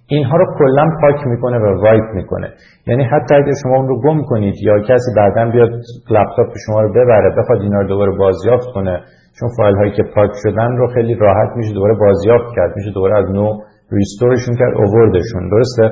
[0.09, 2.49] اینها رو کلا پاک می‌کنه و wipe می‌کنه.
[2.87, 5.69] یعنی حتی اگر شما اون رو گم کنید یا کسی بعدا بیاد
[6.15, 9.01] لپتاپ شما رو ببره بخواد اینا رو دوباره بازیافت کنه
[9.39, 13.17] چون فایل هایی که پاک شدن رو خیلی راحت میشه دوباره بازیافت کرد میشه دوباره
[13.17, 13.47] از نو
[13.91, 15.49] restore شون کرد اووردشون.
[15.49, 15.91] درسته؟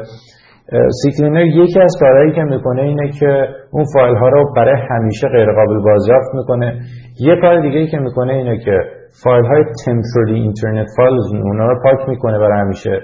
[1.03, 5.51] CCleaner یکی از کارهایی که می‌کنه اینه که اون فایل ها رو برای همیشه غیر
[5.51, 6.79] قابل بازیافت می‌کنه.
[7.19, 8.79] یه کار دیگه که می‌کنه اینه که
[9.23, 13.01] فایل های temporary internet files اونا رو پاک می‌کنه برای همیشه.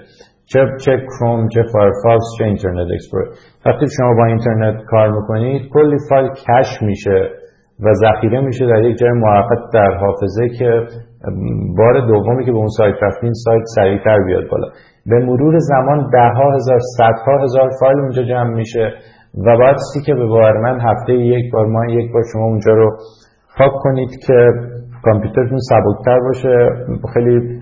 [0.54, 3.28] چه چه کروم چه Firefox چه Internet Explorer
[3.66, 7.30] وقتی شما با اینترنت کار می‌کنید کلی فایل cache میشه
[7.84, 10.86] و ذخیره میشه در یک جای موقت در حافظه که
[11.78, 14.68] بار دومی که به اون سایت رفتین سایت سریعتر بیاد بالا.
[15.06, 18.94] به مرور زمان ده ها هزار صدها هزار فایل اونجا جمع میشه
[19.46, 19.76] و باید
[20.06, 22.98] که به باور من هفته یک بار ما یک بار شما اونجا رو
[23.58, 24.52] پاک کنید که
[25.04, 26.70] کامپیوترتون سبکتر باشه.
[27.14, 27.62] خیلی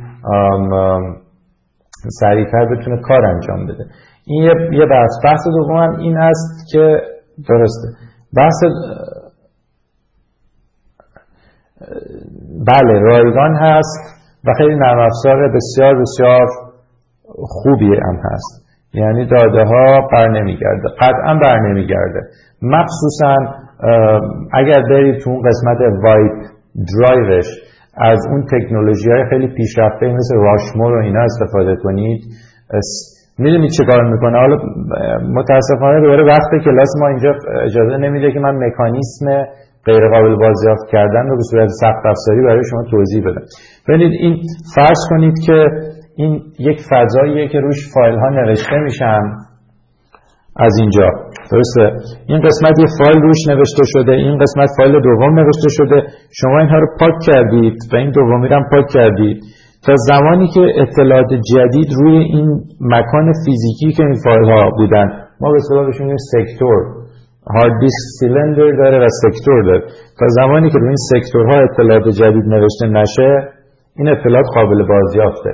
[2.20, 3.86] سریعتر بتونه کار انجام بده.
[4.26, 5.10] این یه بحث.
[5.26, 7.02] بحث دوم این است که
[7.50, 7.88] درسته.
[8.38, 8.64] بحث
[12.68, 16.48] بله رایگان هست و خیلی نرم افزار بسیار بسیار
[17.38, 18.66] خوبی هم هست.
[18.94, 20.90] یعنی داده ها بر نمیگرده.
[21.00, 22.22] قطعا بر نمیگرده.
[22.62, 23.36] مخصوصا
[24.54, 26.32] اگر برید تو اون قسمت wipe
[27.00, 27.46] drive ش
[28.00, 32.22] از اون تکنولوژی های خیلی پیشرفته مثل راشمور و اینا استفاده کنید.
[33.38, 34.58] می‌دونید چه کار می‌کنه؟ حالا
[35.34, 37.34] متاسفانه دوباره وقت کلاس ما اینجا
[37.64, 39.26] اجازه نمیده که من مکانیسم
[39.86, 43.46] غیر قابل بازیافت کردن رو به صورت سخت افزاری برای شما توضیح بدم.
[43.88, 44.36] ببینید این
[44.76, 45.66] فرض کنید که
[46.16, 49.22] این یک فضاییه که روش فایل ها نوشته میشن
[50.56, 51.10] از اینجا.
[51.52, 51.86] درسته.
[52.28, 55.98] این قسمت یه فایل روش نوشته شده این قسمت فایل دوم نوشته شده.
[56.40, 59.38] شما اینها رو پاک کردید و این دومی رو پاک کردید.
[59.86, 62.48] تا زمانی که اطلاعات جدید روی این
[62.82, 65.08] مکان فیزیکی که این فایل ها بودن
[65.42, 66.80] ما به اصطلاح بهشون سکتور.
[67.56, 69.82] هارد دیسک سیلندر داره و سکتور داره.
[70.20, 73.32] تا زمانی که روی این سکتورها اطلاعات جدید نوشته نشه
[73.98, 75.50] این اطلاعات قابل بازیافته.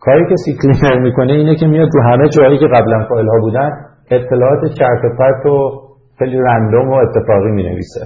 [0.00, 3.70] کاری که CCleaner می‌کنه اینه که میاد رو همه جایی که قبلا فایل ها بودن
[4.10, 5.70] اطلاعات چرت و پرت و
[6.18, 8.00] خیلی random و اتفاقی می نویسه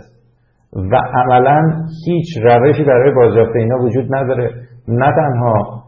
[0.93, 1.71] و عملا
[2.07, 4.51] هیچ روشی برای بازیافت اینا وجود نداره.
[4.89, 5.83] نه تنها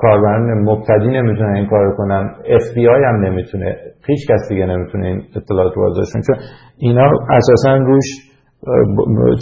[0.00, 3.76] کاربران مبتدی نمی‌تونن این کار کنن FBI هم نمی‌تونه.
[4.06, 6.36] هیچ کس دیگه نمی‌تونه این اطلاعات بازارشون چون
[6.78, 8.04] اینا اساسا روش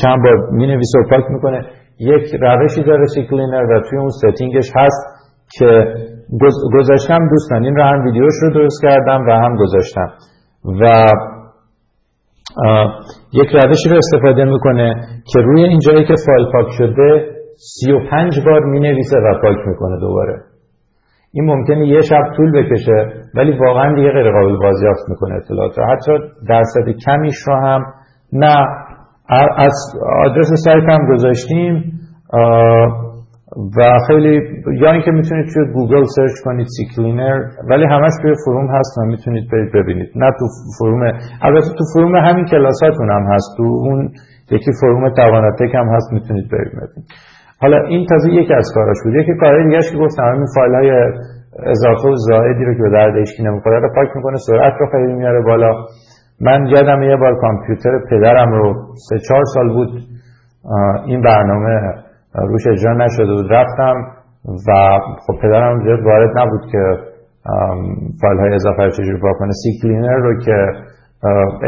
[0.02, 1.60] چند بار می و پاک می‌کنه.
[1.98, 5.06] یک روشی داره CCleaner و توی اون setting ش هست
[5.58, 5.94] که
[6.74, 10.08] گذاشتم دوستان این رو هم ویدیوش رو درست کردم و هم گذاشتم.
[10.80, 10.84] و
[13.32, 14.94] یک روشی رو استفاده می‌کنه
[15.32, 20.42] که روی اینجایی که فایل پاک شده 35 بار می نویسه و پاک می‌کنه دوباره.
[21.32, 26.12] این ممکنه یه شب طول بکشه ولی واقعا دیگه غیر قابل بازیافت می‌کنه اطلاعات حتی
[26.48, 27.84] درصد کمیش رو هم
[28.32, 28.56] نه.
[29.56, 29.76] از
[30.26, 31.92] آدرس سایت هم گذاشتیم.
[33.76, 34.34] و خیلی
[34.82, 37.38] یا اینکه می‌تونید توی گوگل search کنید CCleaner
[37.70, 40.10] ولی همش توی forum هست و می‌تونید برید ببینید.
[40.16, 40.44] نه تو
[40.78, 41.02] forum
[41.42, 43.56] البته تو forum همین کلاساتون هم هست.
[43.56, 44.10] تو اون
[44.50, 47.06] یکی forum تواناتک هم هست می‌تونید برید ببینید.
[47.62, 49.14] حالا این تازه یکی از کاراش بود.
[49.14, 50.90] یکی کارهای دیگه که گفتم همین فایل های
[51.72, 55.12] اضافه و زائدی رو که به درد هیچ نمی‌خوره رو پاک می‌کنه سرعت رو خیلی
[55.12, 55.72] میاره بالا.
[56.40, 58.74] من یادم یه بار کامپیوتر پدرم رو
[59.08, 59.88] سه چهار سال بود
[61.06, 62.03] این برنامه
[62.34, 63.52] روش اجرا نشده بود.
[63.52, 63.94] رفتم
[64.68, 66.82] و خب پدرم زیاد وارد نبود که
[68.20, 69.52] فایل های اضافه رو چجوری پاک کنه.
[69.52, 70.56] سی کلینر رو که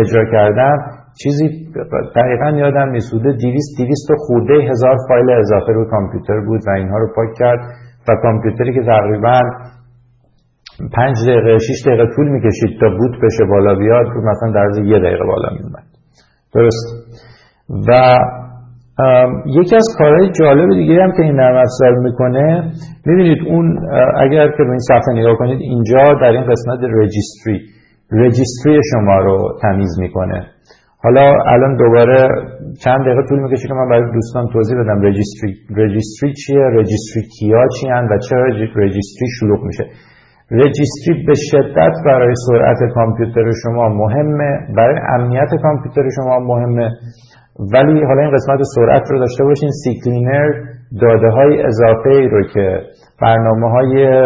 [0.00, 0.76] اجرا کردم
[1.22, 1.72] چیزی
[2.16, 6.98] دقیقا یادم میسوده دیویست دیویست و خورده هزار فایل اضافه روی کامپیوتر بود و اینها
[6.98, 7.60] رو پاک کرد
[8.08, 9.40] و کامپیوتری که تقریبا
[10.96, 14.98] پنج دقیقه شیش دقیقه طول می‌کشید تا بوت بشه بالا بیاد رو مثلا در یه
[14.98, 15.84] دقیقه بالا میومد
[16.54, 16.86] درست.
[17.88, 17.92] و
[19.46, 22.72] یکی از کارهای جالب دیگه هم که این نرم افزار می‌کنه
[23.06, 23.78] می‌بینید اون
[24.24, 27.60] اگر که به این صفحه نگاه کنید اینجا در این قسمت رجیستری
[28.12, 30.46] رجیستری شما رو تمیز می‌کنه.
[31.04, 32.28] حالا الان دوباره
[32.84, 37.62] چند دقیقه طول می‌کشه که من برای دوستان توضیح بدم رجیستری رجیستری چیه رجیستری کیا
[37.80, 39.84] چی و چرا registry شلوغ میشه.
[40.50, 46.90] registry به شدت برای سرعت کامپیوتر شما مهمه برای امنیت کامپیوتر شما مهمه.
[47.58, 49.70] ولی حالا این قسمت سرعت رو داشته باشین.
[49.84, 50.50] CCleaner
[51.02, 52.80] داده های اضافه ای رو که
[53.22, 54.22] برنامه های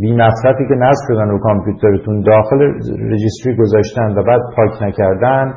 [0.00, 2.60] بی مصرفی که نصب شدن رو کامپیوترتون داخل
[3.12, 5.54] registry گذاشتن و بعد پاک نکردن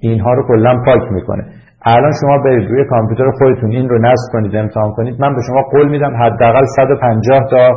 [0.00, 1.44] اینها رو کلا پاک می‌کنه.
[1.86, 5.20] الان شما برید روی کامپیوتر خودتون این رو نصب کنید امتحان کنید.
[5.20, 7.68] من به شما قول میدم حداقل 150 تا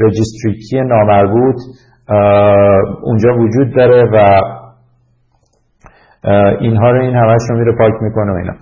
[0.00, 1.56] registry key نامربوط
[3.02, 4.40] اونجا وجود داره و
[6.60, 8.52] اینها رو این همش رو میره پاک می‌کنه و اینا.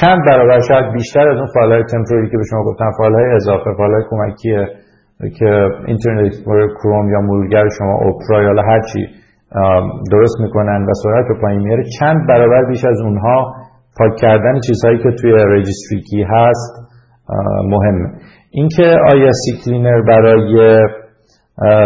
[0.00, 3.34] چند برابر شاید بیشتر از اون فایل های temporary که به شما گفتم فایل های
[3.34, 4.66] اضافه فایل های کمکیه
[5.38, 9.06] که Internet Explorer، Chrome یا مرورگر شما Opera یا هر چی
[10.12, 13.54] درست می‌کنن و سرعت رو پایین میاره چند برابر بیش از اونها
[13.98, 16.88] پاک کردن چیزهایی که توی registry key هست
[17.70, 18.08] مهمه.
[18.50, 20.78] اینکه آیا CCleaner برای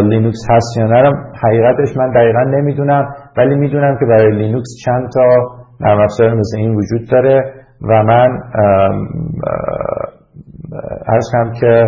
[0.03, 1.13] لینوکس هست یا نه
[1.45, 5.23] حقیقتش من دقیقا نمی‌دونم ولی می‌دونم که برای لینوکس چند تا
[5.81, 8.29] نرم افزار مثل این وجود داره و من
[11.33, 11.85] کنم که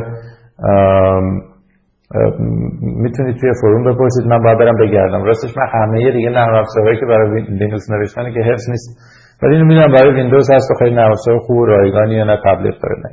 [2.80, 5.24] می‌تونید توی فروم بپرسید من باید برم بگردم.
[5.24, 9.00] راستش من همه دیگه نرم افزارهایی که برای لینوکس نوشتنه که حفظ نیست.
[9.42, 12.74] ولی اینو می‌دونم برای ویندوز هست و خیلی نرم افزار خوب رایگانی یا نه تبلیغ
[12.82, 13.10] داره نه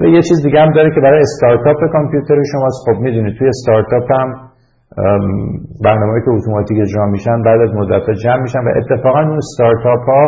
[0.00, 4.12] و یه چیز دیگه هم داره که برای استارتاپ کامپیوتر شماست خب می‌دونید توی استارتاپ
[4.12, 4.28] هم
[5.84, 10.22] برنامه‌ای که اتوماتیک اجرا میشن بعد از مدت جمع میشن و اتفاقا اون استارتاپ ها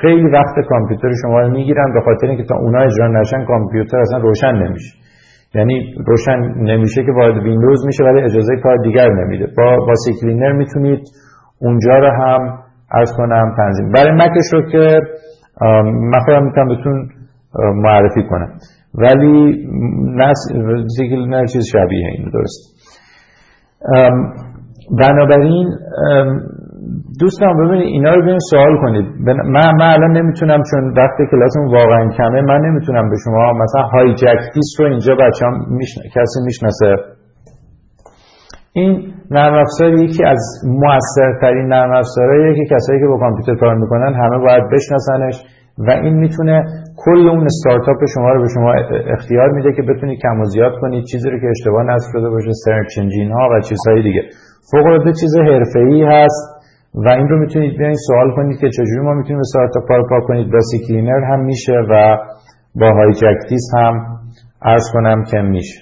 [0.00, 4.18] خیلی وقت کامپیوتر شما رو می‌گیرن به خاطر اینکه تا اونا اجرا نشن کامپیوتر اصلا
[4.18, 4.94] روشن نمیشه.
[5.54, 9.46] یعنی روشن نمیشه که وارد ویندوز میشه ولی اجازه کار دیگر نمیده.
[9.56, 11.00] با با CCleaner می‌تونید
[11.60, 12.58] اونجا رو هم
[12.92, 13.92] عرض کنم تنظیم.
[13.92, 15.00] برای مکش رو که
[16.12, 17.08] من خودم می‌تونم بهتون
[17.74, 18.48] معرفی کنم.
[18.94, 19.66] ولی
[20.96, 22.60] CCleaner چیز شبیه این درست.
[24.98, 25.68] بنابراین
[27.20, 29.06] دوستان ببینید اینا رو ببینید سوال کنید.
[29.26, 34.80] من, من الان نمی‌تونم چون وقت کلاسمون واقعا کمه من نمی‌تونم به شما مثلا HijackThis
[34.80, 35.78] رو اینجا بچه هم
[36.14, 36.96] کسی می‌شناسه.
[38.72, 44.14] این نرم افزار یکی از موثرترین نرم افزارهاییه که کسایی که با کامپیوتر کار می‌کنن
[44.14, 45.34] همه باید بشناسنش.
[45.78, 46.64] و این می‌تونه
[46.96, 48.72] کل اون استارتاپ شما رو به شما
[49.14, 52.50] اختیار میده که بتونید کم و زیاد کنید چیزی رو که اشتباه نصب شده باشه
[52.64, 54.22] search engine ها و چیزهای دیگه.
[54.72, 56.60] فوق العاده چیز حرفه‌ای هست
[56.94, 60.52] و این رو می‌تونید بیاین سوال کنید که چجوری ما می‌تونیم استارتاپ رو پاک کنید.
[60.52, 60.58] با
[60.88, 62.16] CCleaner هم میشه و
[62.74, 64.06] با HijackThis هم
[64.62, 65.80] عرض کنم که میشه.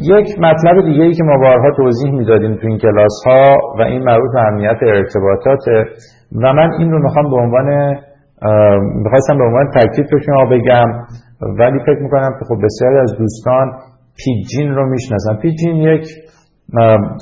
[0.00, 4.02] یک مطلب دیگه ای که ما بارها توضیح می‌دادیم تو این کلاس ها و این
[4.02, 5.64] مربوط به امنیت ارتباطات
[6.32, 7.94] و من این رو می‌خوام به عنوان
[9.04, 10.88] می‌خواستم به عنوان تاکید به شما بگم
[11.58, 13.72] ولی فکر می‌کنم که خب بسیاری از دوستان
[14.24, 15.36] Pidgin رو می‌شناسن.
[15.42, 16.06] Pidgin یک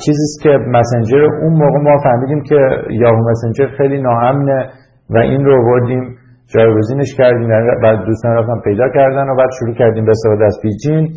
[0.04, 2.58] چیزیست که مسنجر اون موقع ما فهمیدیم که
[2.90, 4.68] Yahoo Messenger خیلی ناامنه
[5.10, 9.74] و این رو بردیم جایگزینش کردیم یعنی بعد دوستان رفتن پیدا کردن و بعد شروع
[9.74, 11.08] کردیم به استفاده از Pidgin.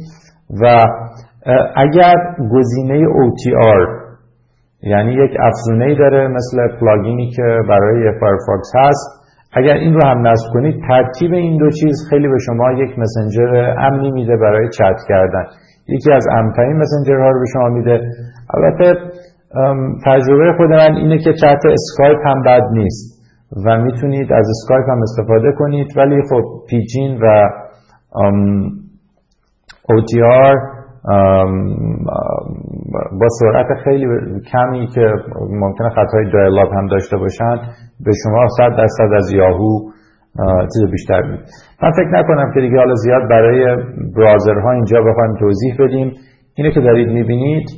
[0.62, 0.84] و
[1.76, 2.16] اگر
[2.52, 4.07] گزینه OTR
[4.84, 9.28] یعنی یک افزونه ای داره مثل plugin ی که برای فایرفاکس هست.
[9.54, 13.74] اگر این رو هم نصب کنید ترکیب این دو چیز خیلی به شما یک مسنجر
[13.78, 15.46] امنی میده برای چت کردن.
[15.88, 18.02] یکی از امنترین مسنجرها رو به شما میده.
[18.54, 19.02] البته
[20.06, 23.18] تجربه خود من اینه که چت اسکایپ هم بد نیست
[23.66, 25.88] و می‌تونید از اسکایپ هم استفاده کنید.
[25.98, 27.50] ولی خب Pidgin و
[29.92, 30.77] OTR
[33.20, 34.08] با سرعت خیلی
[34.52, 35.14] کمی که
[35.50, 37.56] ممکنه خط‌های dial-up هم داشته باشن
[38.06, 39.80] به شما 100 درصد از یاهو
[40.74, 41.44] چیز بیشتر میده.
[41.84, 43.76] من فکر نکنم که دیگه حالا زیاد برای
[44.18, 46.12] browser ها اینجا بخوایم توضیح بدیم.
[46.56, 47.70] اینه که دارید می‌بینید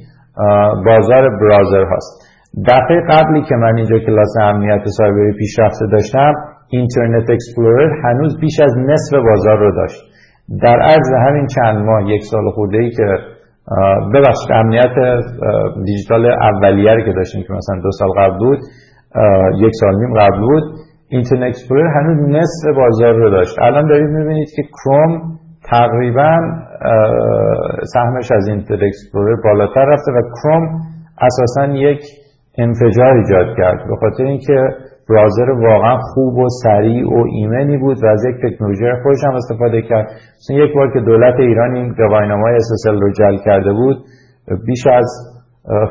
[0.86, 2.30] بازار browser هاست.
[2.68, 6.34] دفعه قبلی که من اینجا کلاس امنیت سایبری پیشرفته داشتم
[6.70, 10.09] Internet Explorer هنوز بیش از نصف بازار رو داشت.
[10.58, 13.06] در عرض همین چند ماه یک سال خورده ای که
[14.14, 14.96] ببخشید امنیت
[15.86, 18.60] دیجیتال اولیه که داشتیم که مثلا دو سال قبل بود
[19.66, 20.64] یک سال نیم قبل بود
[21.10, 23.56] Internet Explorer هنوز نصف بازار رو داشت.
[23.62, 25.22] الان دارید می‌بینید که کروم
[25.72, 26.38] تقریبا
[27.94, 30.82] سهمش از Internet Explorer بالاتر رفته و کروم
[31.22, 32.02] اساسا یک
[32.58, 33.78] انفجار ایجاد کرد.
[33.88, 34.68] به خاطر اینکه
[35.10, 39.82] browser واقعا خوب و سریع و ایمنی بود و از یک تکنولوژی خودش هم استفاده
[39.82, 40.08] کرد.
[40.38, 43.98] مثلا یک بار که دولت ایران این گواهینامه SSL رو جعل کرده بود
[44.66, 45.08] بیش از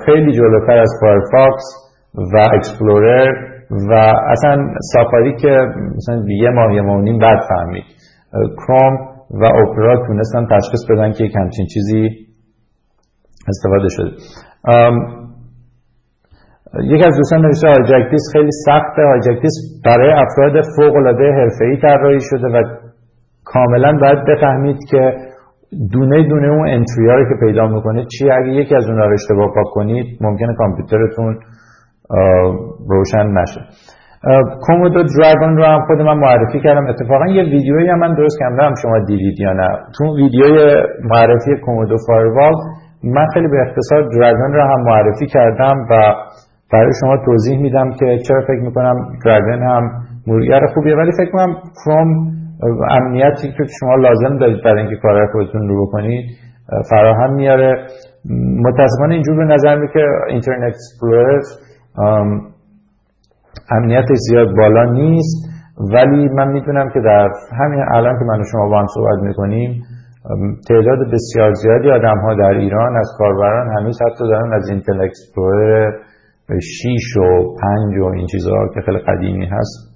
[0.07, 1.65] خیلی جلوتر از فایرفاکس
[2.15, 3.33] و Explorer
[3.91, 3.93] و
[4.31, 5.57] اصلا Safari که
[5.97, 7.85] مثلا یه ماه یه ماه نیم بعد فهمید.
[8.57, 8.97] کروم
[9.31, 12.09] و اپرا تونستن تشخیص بدن که یک همچین چیزی
[13.49, 14.11] استفاده شده.
[16.85, 19.03] یک از دوستان نوشته آجاکتیس خیلی سخته.
[19.03, 19.53] آجاکتیس
[19.85, 22.63] برای افراد فوق العاده حرفه‌ای طراحی شده و
[23.45, 25.13] کاملا باید بفهمید که
[25.93, 29.55] دونه دونه اون انتری رو که پیدا می‌کنه چی اگه یکی از اونها رو اشتباه
[29.55, 31.39] پاک کنید ممکنه کامپیوترتون
[32.89, 33.61] روشن نشه.
[34.67, 36.87] کومودو دراگون رو هم خود من معرفی کردم.
[36.87, 38.75] اتفاقا یه ویدیویی هم من درست کردم.
[38.83, 39.69] شما دیدید یا نه.
[39.99, 40.75] تو ویدیوی
[41.05, 42.53] معرفی کومودو فایروال
[43.05, 46.15] من خیلی به اختصار دراگون رو هم معرفی کردم و
[46.73, 48.95] برای شما توضیح میدم که چرا فکر می‌کنم
[49.25, 49.91] دراگون هم
[50.27, 51.55] مرور خوبیه ولی فکر کنم
[51.85, 52.09] کروم
[52.91, 56.25] امنیتی که شما لازم دارید برای اینکه کارهای خودتون رو بکنید
[56.91, 57.87] فراهم میاره.
[58.67, 61.41] متاسفانه اینجور به نظر می که Internet Explorer
[63.71, 65.49] امنیت زیاد بالا نیست.
[65.95, 67.29] ولی من می‌دونم که در
[67.61, 69.83] همین الان که من و شما با هم صحبت می‌کنیم
[70.69, 75.93] تعداد بسیار زیادی آدم ها در ایران از کاربران هنوز حتی دارن از Internet Explorer
[76.49, 77.55] 6 و
[77.91, 79.89] 5 و این چیزها که خیلی قدیمی هست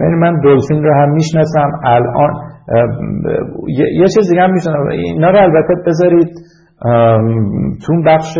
[0.00, 2.30] یعنی من Dolphin رو هم می‌شناسم الان
[3.68, 4.88] یه چیز دیگه هم می‌شناسم.
[4.88, 6.28] اینا رو البته بذارید
[7.86, 8.34] تو بخش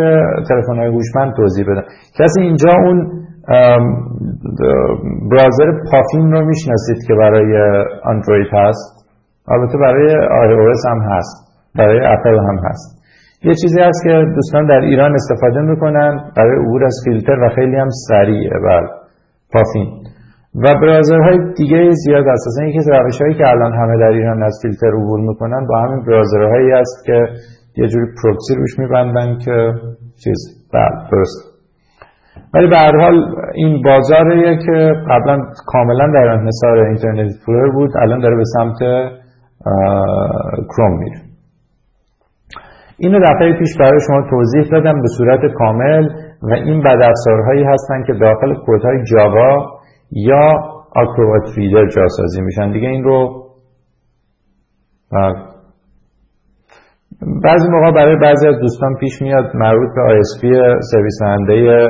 [0.48, 1.84] تلفن های هوشمند توضیح بدم.
[2.18, 3.10] کسی اینجا اون
[5.30, 7.52] برازر پافین رو می‌شناسید که برای
[8.04, 9.06] اندروید هست؟
[9.48, 12.99] البته برای آی او هم هست برای اپل هم هست.
[13.44, 17.76] یه چیزی هست که دوستان در ایران استفاده می‌کنن برای عبور از فیلتر و خیلی
[17.76, 18.50] هم سریعه.
[18.64, 18.82] بر
[19.52, 19.88] پافین
[20.54, 24.58] و برازرهای دیگه زیاد اساسا یکی از روش هایی که الان همه در ایران از
[24.62, 27.26] فیلتر عبور می‌کنن با همین برازرهایی است که
[27.76, 29.72] یه جوری پروکسی روش میبندن که
[30.24, 30.38] چیز.
[30.72, 31.50] بله درست.
[32.54, 38.20] ولی به هر حال این بازاریه که قبلا کاملا در انحصار اینترنت فلور بود الان
[38.20, 38.78] داره به سمت
[40.68, 41.29] کروم میره.
[43.00, 46.08] اینو دفعه پیش برای شما توضیح دادم به صورت کامل
[46.42, 49.80] و این بدافزارهایی هستن که داخل کودهای جاوا
[50.12, 50.52] یا
[50.96, 52.72] آکروبات ریدر جاسازی میشن.
[52.72, 53.46] دیگه این رو
[57.44, 60.40] بعضی موقع برای بعضی از دوستان پیش میاد مربوط به ISP
[60.92, 61.88] سرویس دهنده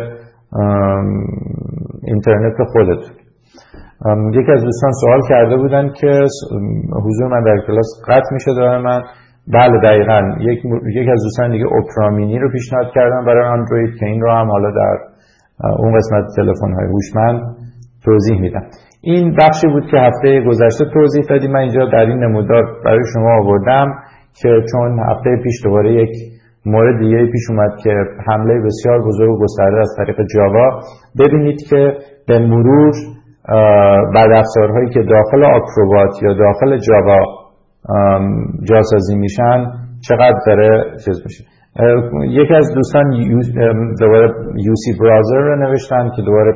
[2.02, 3.02] اینترنت خودت.
[4.32, 6.20] یکی از دوستان سوال کرده بودن که
[7.04, 9.00] حضور من در کلاس قطع میشه داره من
[9.53, 10.20] بله دقیقا.
[10.40, 10.61] یک,
[10.94, 14.70] یک از دوستان دیگه اپرامینی رو پیشنهاد کردن برای اندروید که این رو هم حالا
[14.70, 14.98] در
[15.78, 17.57] اون قسمت تلفن های هوشمند
[18.05, 18.62] توضیح میدم
[19.03, 21.53] این بخشی بود که هفته گذشته توضیح دادیم.
[21.53, 23.86] من اینجا در این نمودار برای شما آوردم
[24.42, 26.11] که چون هفته پیش دوباره یک
[26.66, 27.94] مورد دیگه پیش اومد که
[28.26, 30.80] حمله بسیار بزرگ و گسترده از طریق جاوا
[31.18, 31.92] ببینید که
[32.28, 32.92] به مرور
[34.14, 37.39] بعد افزارهایی که داخل آکروبات یا داخل جاوا
[38.68, 39.66] جاسازی میشن
[40.09, 41.45] چقدر داره چیز میشه.
[42.28, 43.11] یکی از دوستان
[44.01, 46.53] دوباره UC Browser رو نوشتن که دوباره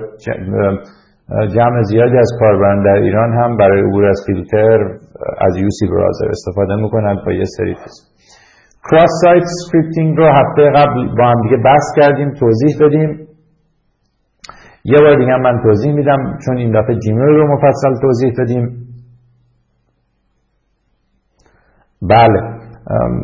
[1.55, 4.79] جمع زیادی از کاربران در ایران هم برای عبور از فیلتر
[5.41, 7.75] از UC Browser استفاده می‌کنند با یه سری
[8.91, 13.29] cross-site scripting رو هفته قبل با هم دیگه بحث کردیم توضیح دادیم.
[14.85, 18.84] یه بار دیگه من توضیح میدم چون این دفعه جیمیل رو مفصل توضیح دادیم.
[22.11, 22.40] بله.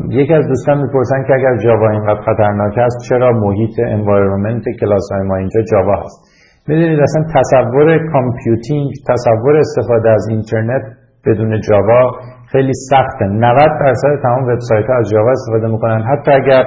[0.09, 5.27] یکی از دوستان می‌پرسن که اگر جاوا اینقدر خطرناک است چرا محیط environment کلاس های
[5.27, 6.19] ما اینجا جاوا هست؟
[6.67, 10.81] می‌دونید اصلا تصور computing تصور استفاده از اینترنت
[11.25, 12.11] بدون جاوا
[12.51, 13.25] خیلی سخته.
[13.25, 16.01] 90 درصد تمام وبسایت ها از جاوا استفاده می‌کنن.
[16.01, 16.63] حتی اگر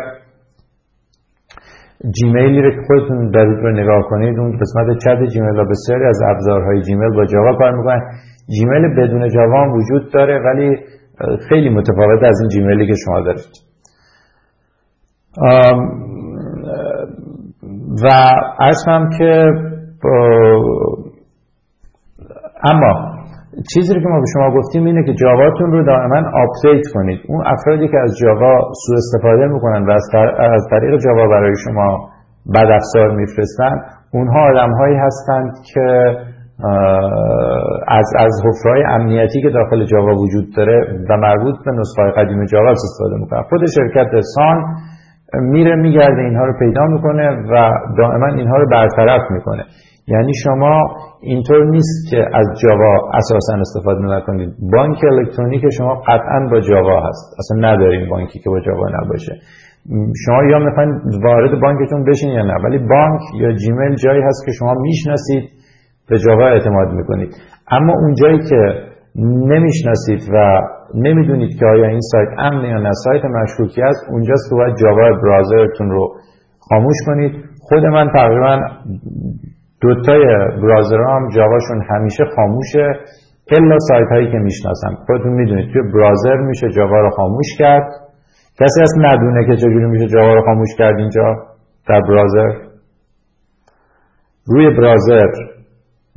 [2.16, 6.20] جیمیلی رو که خودتون دارید رو نگاه کنید اون قسمت چت جیمیل و بسیاری از
[6.30, 8.00] ابزارهای جیمیل با جاوا کار می‌کنن.
[8.58, 10.76] جیمیل بدون جاوا هم وجود داره ولی
[11.48, 13.64] خیلی متفاوت از این جیمیلی که شما دارید.
[18.02, 18.08] و
[18.60, 19.46] عرض هم که
[22.64, 23.14] اما
[23.74, 27.20] چیزی که ما به شما گفتیم اینه که جاواتون رو دائما update کنید.
[27.28, 32.08] اون افرادی که از جاوا سوء استفاده می‌کنن و از, طریق جاوا برای شما
[32.54, 33.74] بد افزار میفرستن
[34.12, 36.16] اونها آدم هایی هستند که
[37.88, 42.70] از از حفرهای امنیتی که داخل جاوا وجود داره و مربوط به نسخه قدیم جاوا
[42.70, 44.64] استفاده می‌کنن خود شرکت سان
[45.40, 49.64] میره میگرده اینها رو پیدا می‌کنه و دائما اینها رو برطرف می‌کنه.
[50.08, 50.80] یعنی شما
[51.22, 54.54] اینطور نیست که از جاوا اساسا استفاده نکنید.
[54.72, 57.36] بانک الکترونیک شما قطعا با جاوا هست.
[57.38, 59.32] اصلا ندارین بانکی که با جاوا نباشه.
[60.26, 62.54] شما یا می‌خواین وارد بانکتون بشین یا نه.
[62.64, 65.63] ولی بانک یا جیمیل جایی هست که شما می‌شناسید
[66.08, 67.34] به جاوا اعتماد می‌کنید.
[67.70, 68.60] اما اون جایی که
[69.52, 70.60] نمی‌شناسید و
[70.94, 75.20] نمی‌دونید که آیا این سایت امن یا نه سایت مشکوکی است اونجاست که باید جاوا
[75.22, 76.14] برازرتون رو
[76.68, 77.44] خاموش کنید.
[77.68, 78.58] خود من تقریبا
[79.80, 80.24] دوتای
[80.62, 82.88] برازر هم جاواشون همیشه خاموشه.
[83.50, 84.94] الا سایت هایی که می‌شناسم.
[85.06, 87.86] خودتون می‌دونید توی برازر میشه جاوا رو خاموش کرد.
[88.60, 91.36] کسی هست ندونه که چجوری میشه جاوا رو خاموش کرد اینجا
[91.88, 92.52] در browser
[94.46, 95.30] روی browser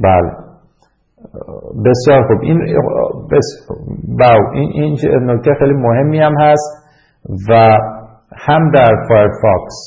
[0.04, 0.32] بله.
[1.86, 2.42] بسیار خوب.
[2.42, 2.60] این
[3.32, 3.68] بس
[4.20, 4.96] باو این این
[5.32, 6.88] نکته خیلی مهمی هم هست
[7.50, 7.78] و
[8.38, 9.78] هم در فایرفاکس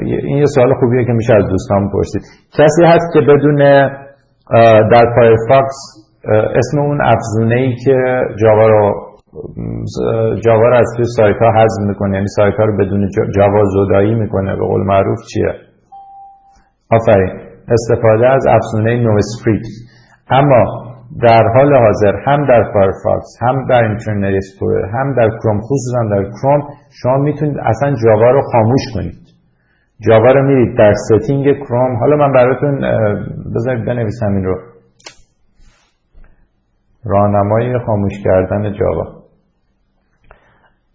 [0.00, 2.22] این یه سوال خوبیه که میشه از دوستان پرسید.
[2.58, 3.56] کسی هست که بدونه
[4.92, 5.76] در فایرفاکس
[6.54, 7.96] اسم اون افزونه ای که
[8.42, 9.12] جاوا رو
[10.44, 14.14] جاوا رو از توی سایت ها حذف می‌کنه یعنی سایت ها رو بدون جاوا زدایی
[14.14, 15.52] می‌کنه به قول معروف چیه؟
[16.90, 17.51] آفرین.
[17.68, 19.66] استفاده از افزونه NoScript
[20.30, 20.64] اما
[21.20, 26.24] در حال حاضر هم در فایرفاکس هم در اینترنت اکسپلورر هم در کروم خصوصا در
[26.24, 26.60] کروم
[27.02, 29.22] شما می‌تونید اصلا جاوا رو خاموش کنید.
[30.08, 31.96] جاوا رو میرید در setting کروم.
[31.96, 32.80] حالا من براتون
[33.54, 34.58] بذارید بنویسم این رو.
[37.04, 39.22] راهنمای خاموش کردن جاوا.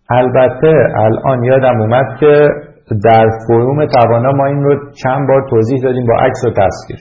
[0.09, 2.49] البته الان یادم اومد که
[3.03, 6.99] در فروم توانا ما این رو چند بار توضیح دادیم با عکس و تصویر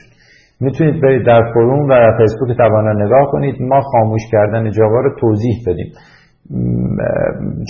[0.59, 3.55] می‌تونید برید در فروم و فیسبوک توانا نگاه کنید.
[3.61, 5.91] ما خاموش کردن جاوا رو توضیح دادیم.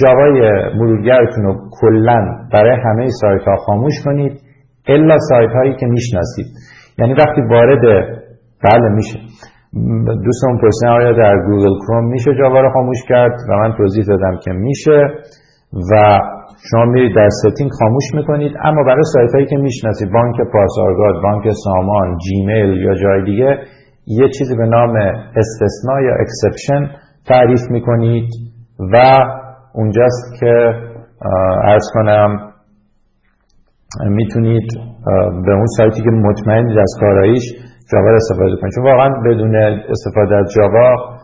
[0.01, 0.41] جاوای
[0.79, 4.41] مرورگرتون رو کلا برای همه سایت ها خاموش کنید.
[4.87, 6.45] الا سایت هایی که می‌شناسید.
[6.99, 7.81] یعنی وقتی وارد
[8.63, 9.19] بله میشه.
[10.25, 14.39] دوستان پرسیدن آیا در گوگل کروم میشه جاوا رو خاموش کرد؟ و من توضیح دادم
[14.43, 15.01] که میشه.
[15.73, 16.19] و
[16.71, 21.43] شما میرید در setting خاموش می‌کنید اما برای سایت هایی که می‌شناسید بانک پاسارگاد بانک
[21.63, 23.59] سامان جیمیل یا جای دیگه
[24.07, 24.95] یه چیزی به نام
[25.35, 26.89] استثناء یا exception
[27.27, 28.29] تعریف می‌کنید
[28.79, 28.95] و
[29.73, 30.53] اونجاست که
[31.63, 32.53] ارز کنم
[34.09, 34.67] می‌تونید
[35.45, 37.43] به اون سایتی که مطمئنید از کاراییش
[37.91, 38.73] جاوا استفاده کنید.
[38.75, 39.55] چون واقعا بدون
[39.89, 41.16] استفاده از جاوا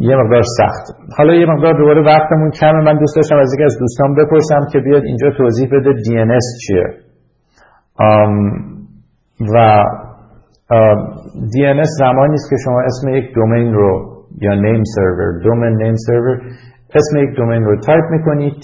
[0.00, 0.84] یه مقدار سخت.
[1.18, 2.80] حالا یه مقدار دوباره وقتمون کمه.
[2.84, 6.86] من دوست داشتم از یکی از دوستان بپرسم که بیاد اینجا توضیح بده DNS چیه.
[9.54, 9.84] و
[11.54, 16.40] DNS زمانی است که شما اسم یک دومین رو یا نیم سرور دومین نیم سرور
[16.94, 18.56] اسم یک دومین رو تایپ می‌کنید.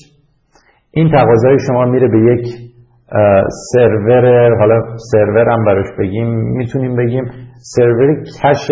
[0.91, 2.47] این تقاضای شما میره به یک
[3.73, 7.25] سرور حالا سرور هم براش بگیم می‌تونیم بگیم
[7.57, 8.71] سرور کش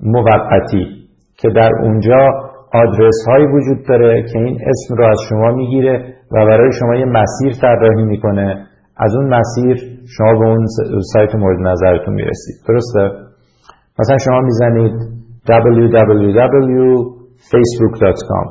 [0.00, 1.01] موقتی.
[1.42, 2.26] که در اونجا
[2.74, 7.04] آدرس هایی وجود داره که این اسم رو از شما می‌گیره و برای شما یه
[7.04, 8.66] مسیر طراحی می‌کنه.
[8.96, 9.76] از اون مسیر
[10.18, 10.66] شما به اون
[11.12, 12.56] سایت مورد نظرتون می‌رسید.
[12.68, 13.10] درسته؟
[13.98, 14.92] مثلا شما می‌زنید
[15.48, 18.46] www.facebook.com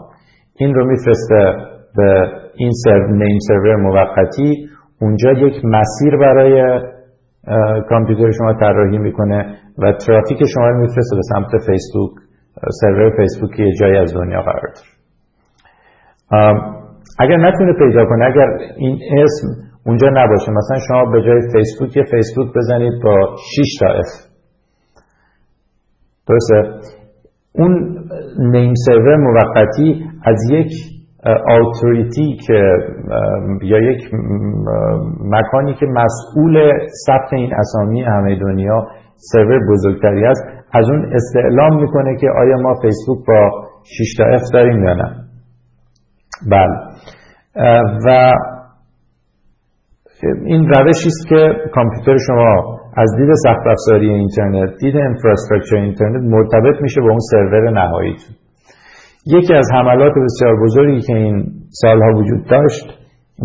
[0.56, 1.56] این رو میفرسته
[1.98, 4.70] به این سرور نیم سرور موقتی.
[5.02, 6.82] اونجا یک مسیر برای
[7.90, 12.12] کامپیوتر شما طراحی می‌کنه و ترافیک شما رو میفرسته به سمت فیسبوک
[12.70, 14.92] سرور فیسبوک یه جایی از دنیا قرار داره.
[17.20, 18.48] اگر نتونه پیدا کنه اگر
[18.78, 19.48] این اسم
[19.86, 24.32] اونجا نباشه مثلا شما به جای فیسبوک یه فیسبوک بزنید با 6 تا اف
[26.28, 26.90] درسته؟
[27.56, 27.98] اون
[28.40, 30.72] نیم سرور موقتی از یک
[31.50, 32.62] آوتوریتی که
[33.62, 34.14] یا یک
[35.20, 36.72] مکانی که مسئول
[37.08, 42.74] ثبت این اسامی همه دنیا سرور بزرگتری است از اون استعلام می‌کنه که آیا ما
[42.82, 43.50] فیسبوک با
[43.84, 45.16] 6 تا اف داریم یا نه.
[46.52, 46.78] بله.
[48.06, 48.32] و
[50.46, 56.82] این روشی است که کامپیوتر شما از دید سخت افزاری اینترنت دید انفراستراکچر اینترنت مرتبط
[56.82, 58.16] میشه با اون سرور نهایی
[59.26, 62.86] یکی از حملات بسیار بزرگی که این سالها وجود داشت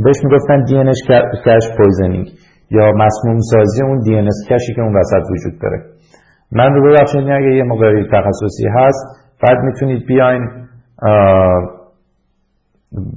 [0.04, 1.00] بهش می‌گفتن DNS
[1.46, 2.26] cache poisoning
[2.70, 5.95] یا مسموم سازی اون DNS cache ی که اون وسط وجود داره.
[6.52, 10.48] من رو ببخشید اگه یه موقعی تخصصی هست بعد می‌تونید بیاین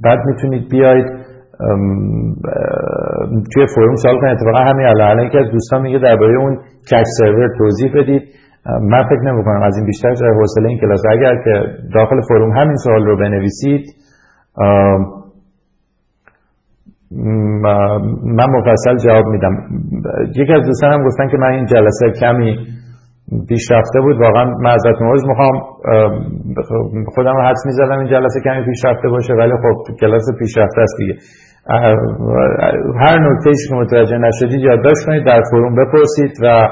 [0.04, 1.06] بعد می‌تونید بیاید
[3.54, 4.32] توی فروم سوال کنید.
[4.36, 6.58] اتفاقا همین الان که از دوستان میگه درباره اون
[6.92, 8.22] cache server توضیح بدید.
[8.82, 11.02] من فکر نمی کنم از این بیشتر جای حوصله این کلاس.
[11.10, 11.64] اگر که
[11.94, 13.86] داخل فروم همین سوال رو بنویسید
[18.24, 19.56] من مفصل جواب میدم.
[20.36, 22.58] یکی از دوستان هم گفتن که من این جلسه کمی
[23.48, 24.16] پیشرفته بود.
[24.20, 25.54] واقعا ازتون عذر می‌خوام.
[27.14, 31.14] خودم رو حدس می‌زدم این جلسه کمی پیشرفته باشه ولی خب کلاس پیشرفته است دیگه.
[33.04, 36.68] هر نکته که متوجه نشدید یادداشت کنید در فروم بپرسید و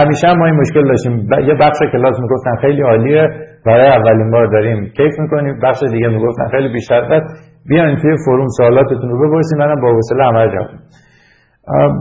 [0.00, 1.12] همیشه هم ما این مشکل داشتیم.
[1.48, 3.28] یه بخش کلاس می‌گفتن خیلی عالیه
[3.66, 5.60] برای اولین بار داریم کیف می‌کنیم.
[5.62, 7.20] بخش دیگه می‌گفتن خیلی بیشتر.
[7.68, 10.68] بیاین توی فروم سوالاتتون رو بپرسید منم با حوصله همه جواب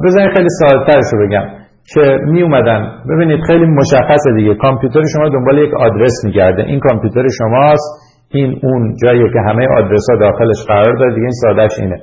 [0.06, 1.63] بزنید خیلی ساده‌ترش رو بگم.
[1.94, 4.56] که می اومدن ببینید خیلی مشخصه دیگه.
[4.56, 6.64] کامپیوتر شما دنبال یک آدرس میگرده.
[6.64, 8.14] این کامپیوتر شماست.
[8.32, 11.14] این اون جایی که همه آدرس ها داخلش قرار داره.
[11.16, 11.98] دیگه این سادهش اینه.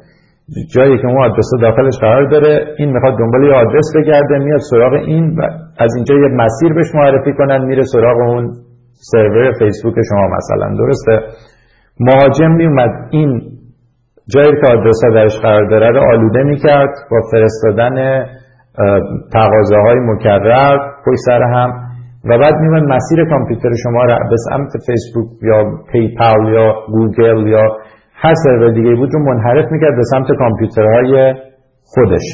[0.74, 4.92] جایی که اون آدرس داخلش قرار داره این می‌خواد دنبال یه آدرس بگرده میاد سراغ
[4.92, 5.42] این و
[5.78, 8.52] از اینجا یه مسیر بهش معرفی کنن میره سراغ اون
[8.92, 10.76] سرور فیسبوک شما مثلا.
[10.76, 11.20] درسته؟
[12.00, 13.40] مهاجم میومد این
[14.34, 16.94] جایی که آدرس ها درش قرار داره رو آلوده می‌کرد.
[17.10, 18.24] با فرستادن
[19.32, 21.70] تقاضاهای مکرر پشت سر هم
[22.24, 27.62] و بعد میومد مسیر کامپیوتر شما رو به سمت فیسبوک یا پیپال یا گوگل یا
[28.14, 31.34] هر سرور دیگه بود رو منحرف می‌کرد به سمت کامپیوترهای
[31.84, 32.26] خودش.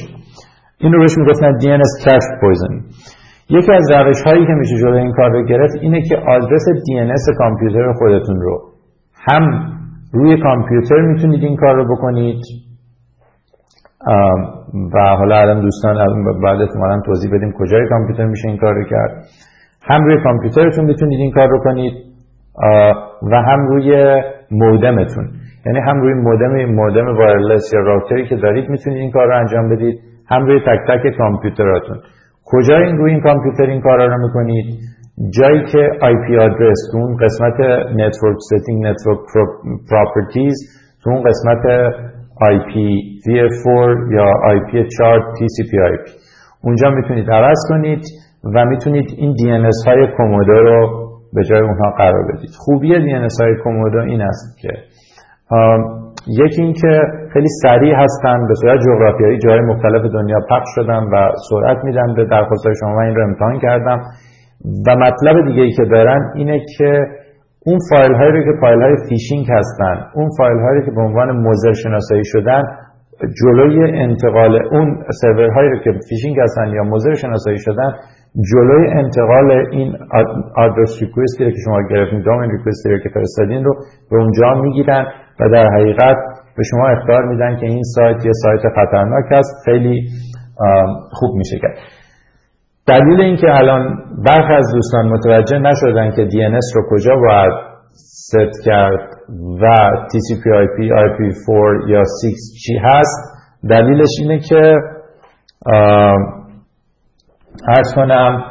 [0.79, 2.75] این رو بهش می‌گفتن DNS cache poison.
[3.51, 7.39] یکی از روش هایی که میشه جلوی این کار رو گرفت اینه که آدرس DNS
[7.39, 8.73] کامپیوتر خودتون رو
[9.29, 9.45] هم
[10.13, 12.41] روی کامپیوتر می‌تونید این کار رو بکنید.
[14.95, 15.95] و حالا الان دوستان
[16.43, 19.25] بعد احتمالا توضیح بدیم کجای کامپیوتر میشه این کار رو کرد.
[19.83, 21.93] هم روی کامپیوترتون می‌تونید این کار رو کنید
[23.33, 24.15] و هم روی
[24.51, 25.29] مودمتون.
[25.67, 29.39] یعنی هم روی مودم مودم wireless یا router ی که دارید می‌تونید این کار رو
[29.39, 30.01] انجام بدید
[30.31, 31.97] هم روی تک تک کامپیوتراتون.
[32.45, 34.75] کجا این روی این کامپیوتر این کار رو می‌کنید؟
[35.39, 37.61] جایی که IP address تو اون قسمت
[37.97, 39.19] network setting network
[39.91, 40.55] properties
[41.03, 41.93] تو اون قسمت
[42.41, 46.11] IPv4 یا IP4 TCP IP
[46.65, 48.03] اونجا می‌تونید عوض کنید
[48.55, 52.51] و می‌تونید این DNS های Comodo رو به جای اونها قرار بدید.
[52.59, 54.69] خوبی DNS های Comodo این است که
[56.27, 57.01] یکی اینکه
[57.33, 62.25] خیلی سریع هستن به صورت جغرافیایی جای مختلف دنیا پخش شدن و سرعت میدن به
[62.25, 62.95] درخواست شما.
[62.97, 64.01] من این رو امتحان کردم.
[64.87, 67.07] و مطلب دیگه ای که دارن اینه که
[67.67, 71.31] اون فایل هایی رو که فایل های فیشینگ هستن اون فایل هایی که به عنوان
[71.31, 72.63] مضر شناسایی شدن
[73.43, 77.91] جلوی انتقال اون سرور هایی رو که فیشینگ هستن یا مضر شناسایی شدن
[78.53, 79.97] جلوی انتقال این
[80.57, 83.75] آدرس ریکوستی رو که شما گرفتین دومین ریکوستی رو که فرستادین رو
[84.11, 85.07] به اونجا می‌گیرن
[85.41, 86.17] و در حقیقت
[86.57, 90.01] به شما اختار میدن که این سایت یه سایت خطرناک است خیلی
[91.13, 91.77] خوب میشه کرد.
[92.89, 97.53] دلیل اینکه الان برخی از دوستان متوجه نشدن که DNS رو کجا باید
[97.93, 99.09] ست کرد
[99.63, 99.67] و
[100.09, 102.35] TCP IP IP4 یا 6
[102.67, 103.37] چی هست
[103.71, 104.75] دلیلش اینه که
[107.69, 108.45] ارز کنم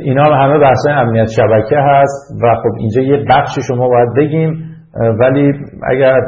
[0.00, 4.72] اینا همه بحث امنیت شبکه هست و خب اینجا یه بخش شما باید بگیم
[5.20, 5.52] ولی
[5.90, 6.20] اگر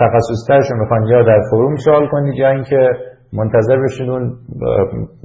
[0.00, 2.88] تخصص ترشون می‌خوان یا در فروم سوال کنید یا اینکه
[3.32, 4.32] منتظر بشین اون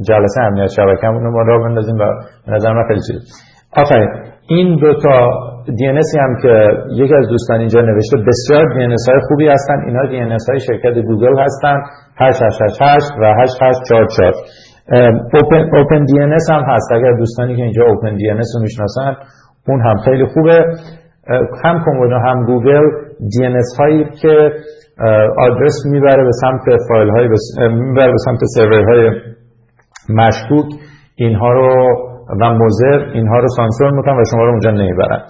[0.07, 2.03] جلسه امنیت شبکه رو ما را بندازیم و
[2.47, 3.21] نظر من خیلی چیز.
[3.81, 4.09] آفرین.
[4.49, 5.15] این دو تا
[5.79, 6.53] DNS هم که
[6.91, 9.77] یکی از دوستان اینجا نوشته بسیار DNS های خوبی هستن.
[9.85, 11.77] اینا DNS های شرکت گوگل هستن.
[12.19, 14.33] 8888 و 8844
[15.33, 16.91] Open, OpenDNS هم هست.
[16.91, 19.15] اگر دوستانی که اینجا OpenDNS رو می‌شناسن
[19.67, 20.59] اون هم خیلی خوبه.
[21.63, 22.86] هم Comodo هم گوگل
[23.19, 23.45] DNS
[23.80, 24.51] هایی که
[25.38, 27.28] آدرس می‌بره به سمت فایل های
[27.69, 29.11] می‌بره به سمت سرور های
[30.09, 30.65] مشکوک.
[31.15, 31.69] اینها رو
[32.41, 35.21] و موزر اینها رو سانسور می‌کنن و شما رو اونجا نمی‌برن.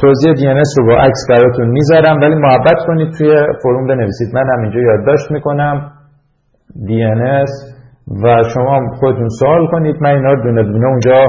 [0.00, 4.28] توضیح DNS رو با عکس براتون می‌ذارم ولی محبت کنید توی فروم بنویسید.
[4.34, 5.92] من هم اینجا یادداشت می‌کنم
[6.88, 7.50] DNS
[8.24, 9.96] و شما خودتون سوال کنید.
[10.00, 11.24] من اینا دونه دونه اونجا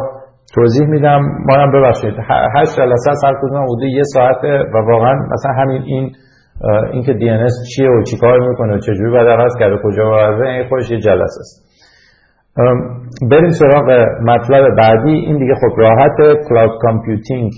[0.55, 1.21] توضیح میدم.
[1.47, 2.13] ما هم ببخشید
[2.55, 6.11] هشت جلسه هر کدوم بوده یه ساعته و واقعا مثلا همین این
[6.91, 10.91] اینکه DNS چیه و چیکار می‌کنه و چجوری باید عوض کرده کجا باید این خودش
[10.91, 11.69] یه جلسه است.
[13.31, 13.89] بریم سراغ
[14.21, 15.11] مطلب بعدی.
[15.11, 16.17] این دیگه خب راحت
[16.49, 17.51] cloud computing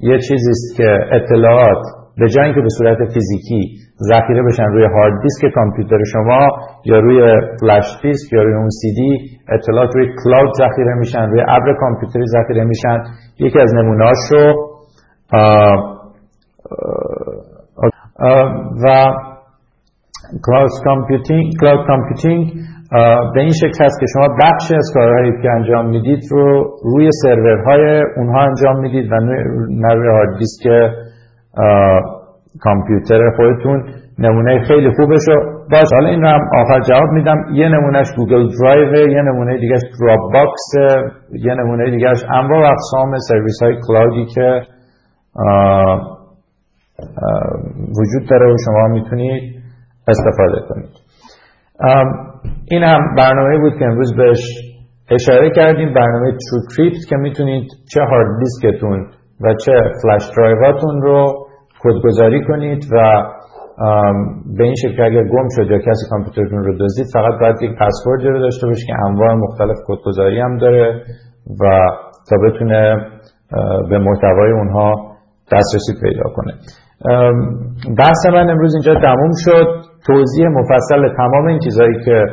[0.00, 1.82] یه چیزی است که اطلاعات
[2.18, 3.62] به جای اینکه به صورت فیزیکی
[4.10, 6.48] ذخیره بشن روی هارد دیسک کامپیوتر شما
[6.84, 11.40] یا روی فلش دیسک یا روی اون سی دی اطلاعات روی cloud ذخیره میشن روی
[11.48, 12.98] ابر کامپیوتری ذخیره میشن.
[13.38, 14.54] یکی از نمونهاش رو
[18.84, 19.12] و
[20.46, 22.52] cloud computing cloud computing
[23.34, 28.02] به این شکل هست که شما بخشی از کارهایی که انجام می‌دید رو روی سرورهای
[28.16, 29.14] اونها انجام می‌دید و
[29.70, 30.66] نه روی هارد دیسک
[32.60, 33.84] کامپیوتر خودتون
[34.18, 35.20] نمونه خیلی خوبش
[35.72, 37.36] باش حالا این رو هم آخر جواب میدم.
[37.52, 40.98] یه نمونهش گوگل درایو یه نمونه دیگهش دراپ باکس
[41.32, 44.60] یه نمونه دیگهش انواع و اقسام سرویس های cloud ی که
[47.98, 49.54] وجود داره و شما می‌تونید
[50.08, 50.90] استفاده کنید.
[52.70, 54.40] این هم برنامه بود که امروز بهش
[55.10, 55.94] اشاره کردیم.
[55.94, 59.06] برنامه تروکریپت که می‌تونید چه هارد دیسکتون
[59.40, 61.45] و چه فلش درایواتون رو
[61.86, 62.96] کدگذاری کنید و
[64.56, 68.28] به این شکل اگر گم شد یا کسی کامپیوترتون رو دزدید فقط باید یک پسوردی
[68.28, 71.02] رو داشته باشه که انواع مختلف کدگذاری هم داره
[71.60, 71.64] و
[72.30, 72.96] تا بتونه
[73.90, 74.94] به محتوای اونها
[75.52, 76.52] دسترسی پیدا کنه.
[77.98, 79.66] بحث من امروز اینجا تموم شد.
[80.06, 82.24] توضیح مفصل تمام این چیزهایی که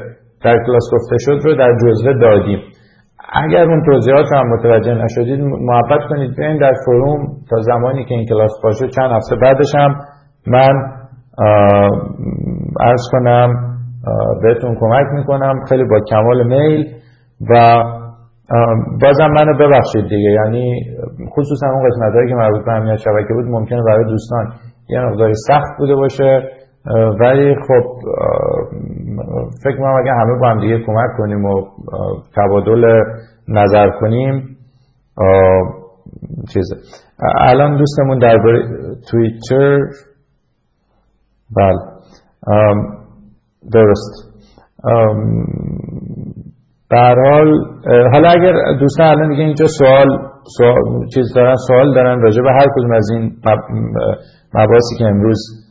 [0.43, 2.60] در کلاس گفته شد رو در جزوه دادیم.
[3.36, 8.26] اگر اون توضیحات هم متوجه نشدید محبت کنید بیاین در فروم تا زمانی که این
[8.28, 9.96] کلاس باشه چند هفته بعدش هم
[10.48, 10.74] من
[12.80, 13.50] ارز کنم
[14.44, 15.54] بهتون کمک می‌کنم.
[15.70, 16.94] خیلی با کمال میل
[17.50, 17.84] و
[19.02, 20.30] بازم منو ببخشید دیگه.
[20.32, 20.82] یعنی
[21.38, 24.54] خصوصا اون قسمت هایی که مربوط به امنیت شبکه بود ممکنه برای دوستان
[24.90, 26.50] یه مقداری سخت بوده باشه.
[27.20, 27.84] ولی خب
[29.64, 31.62] فکر کنم اگه همه با هم دیگه کمک کنیم و
[32.36, 33.04] تبادل
[33.48, 34.58] نظر کنیم
[36.54, 36.76] چیزه
[37.40, 38.60] الان دوستمون درباره
[39.12, 39.80] توییتر
[41.58, 41.80] بله
[43.74, 44.34] درست.
[46.92, 47.54] در حال
[48.12, 50.08] حالا اگر دوستان الان دیگه اینجا سوال,
[50.58, 53.36] سوال چیز دارن سوال دارن راجع به هر کدوم از این
[54.54, 55.62] مباحثی که امروز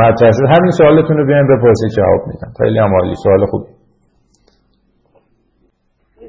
[0.00, 3.14] مطرح شد همین سوالتون رو بیاین بپرسید جواب میدم خیلی هم عالی.
[3.24, 3.62] سوال خوب.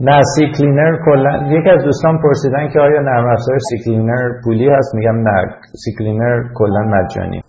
[0.01, 5.15] نه CCleaner کلا یکی از دوستان پرسیدن که آیا نرم افزار CCleaner پولی هست؟ میگم
[5.15, 5.45] نه.
[5.85, 7.41] سی کلینر کلا مجانی.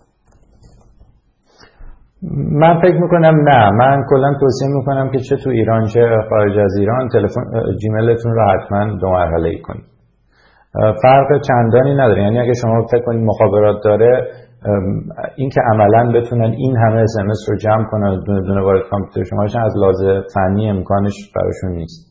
[2.62, 3.70] من فکر می‌کنم نه.
[3.70, 7.42] من کلا توصیه می‌کنم که چه تو ایران چه خارج از ایران تلفن
[7.82, 9.84] جیمیلتون رو حتما دو مرحله ای کنید
[11.02, 12.22] فرق چندانی نداره.
[12.22, 14.28] یعنی اگه شما فکر کنید مخابرات داره
[15.36, 19.72] اینکه عملا بتونن این همه اسمس رو جمع کنن دونه دونه وارد کامپیوتر شما از
[19.76, 22.08] لازم فنی امکانش براشون نیست.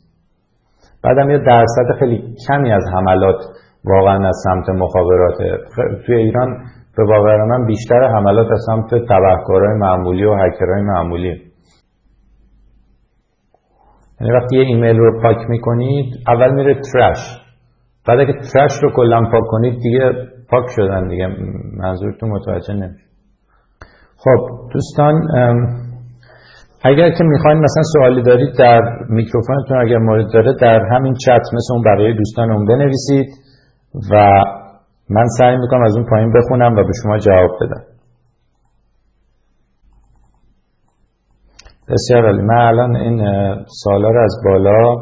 [1.03, 3.36] بعدم یه درصد خیلی کمی از حملات
[3.86, 5.38] واقعا از سمت مخابرات
[6.06, 6.57] توی ایران
[6.98, 11.41] به باور من بیشتر حملات از سمت تبهکارهای معمولی و هکرهای معمولی.
[14.22, 17.41] یعنی وقتی یه ایمیل رو پاک می‌کنید اول میره ترش
[18.07, 20.11] بعد اگه ترش رو کلا پاک کنید دیگه
[20.49, 21.28] پاک شدن دیگه
[21.78, 23.06] منظورتون متوجه نمیشه.
[24.18, 25.14] خب دوستان
[26.84, 31.74] اگر که می‌خواین مثلا سوالی دارید در میکروفونتون اگر مورد داره در همین چت مثل
[31.74, 33.28] اون بقیه دوستان اون بنویسید
[34.11, 34.44] و
[35.10, 37.84] من سعی می‌کنم از اون پایین بخونم و به شما جواب بدم.
[41.90, 42.41] بسیار عالی.
[42.41, 43.19] من الان این
[43.84, 44.95] سالا رو از بالا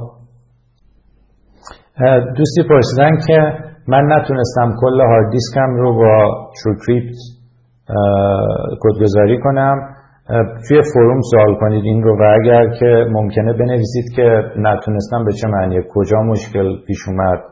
[2.37, 7.15] دوستی پرسیدن که من نتونستم کل هارد دیسکم رو با تروکریپت
[8.79, 9.95] کدگذاری کنم.
[10.67, 15.47] توی forum سوال کنید این رو و اگر که ممکنه بنویسید که نتونستم به چه
[15.47, 17.43] معنیه کجا مشکل پیش اومد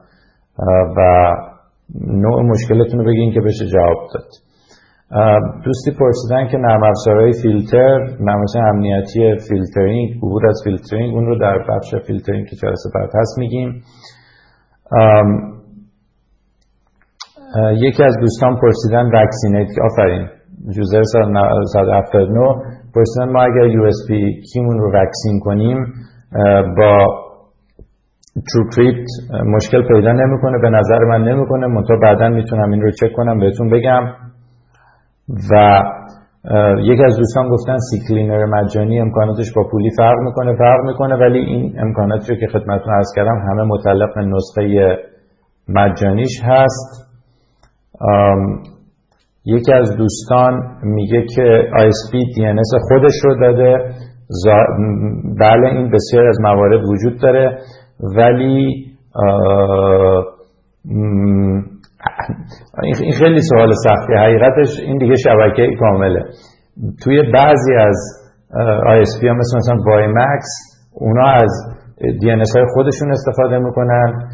[0.98, 1.32] و
[2.06, 4.30] نوع مشکلتون رو بگین که بشه جواب داد.
[5.66, 11.58] دوستی پرسیدن که نرم افزارهای فیلتر نرم امنیتی فیلترینگ عبور از فیلترینگ اون رو در
[11.70, 13.82] بخش فیلترینگ که جلسه بعد هست میگیم.
[17.76, 20.28] یکی از دوستان پرسیدن vaccinate آفرین.
[20.76, 21.04] user
[21.74, 22.40] سال 79
[22.96, 25.78] پرسیدن ما اگر USB key مون رو vaccine کنیم
[26.78, 27.06] با
[28.54, 29.08] TrueCrypt
[29.46, 30.58] مشکل پیدا نمی‌کنه.
[30.62, 31.68] به نظر من نمی‌کنه.
[31.68, 34.04] منتها بعدا می‌تونم این رو چک کنم بهتون بگم.
[35.52, 35.82] و
[36.80, 40.56] یکی از دوستان گفتن CCleaner مجانی امکاناتش با پولی فرق می‌کنه.
[40.56, 44.98] فرق می‌کنه ولی این امکاناتی که خدمتتون عرض کردم همه متعلق نسخه
[45.70, 47.13] مجانیش هست.
[49.46, 53.78] یکی از دوستان میگه که ISP DNS خودش رو داده.
[55.40, 57.58] بله این بسیار از موارد وجود داره.
[58.18, 58.86] ولی
[63.02, 64.14] این خیلی سوال سختی.
[64.14, 66.24] حقیقتش این دیگه شبکه کامله.
[67.04, 67.96] توی بعضی از
[68.86, 70.50] ISP ها مثل مثلا وای مکس
[70.94, 71.52] اونا از
[72.00, 74.28] DNS های خودشون استفاده می‌کنن.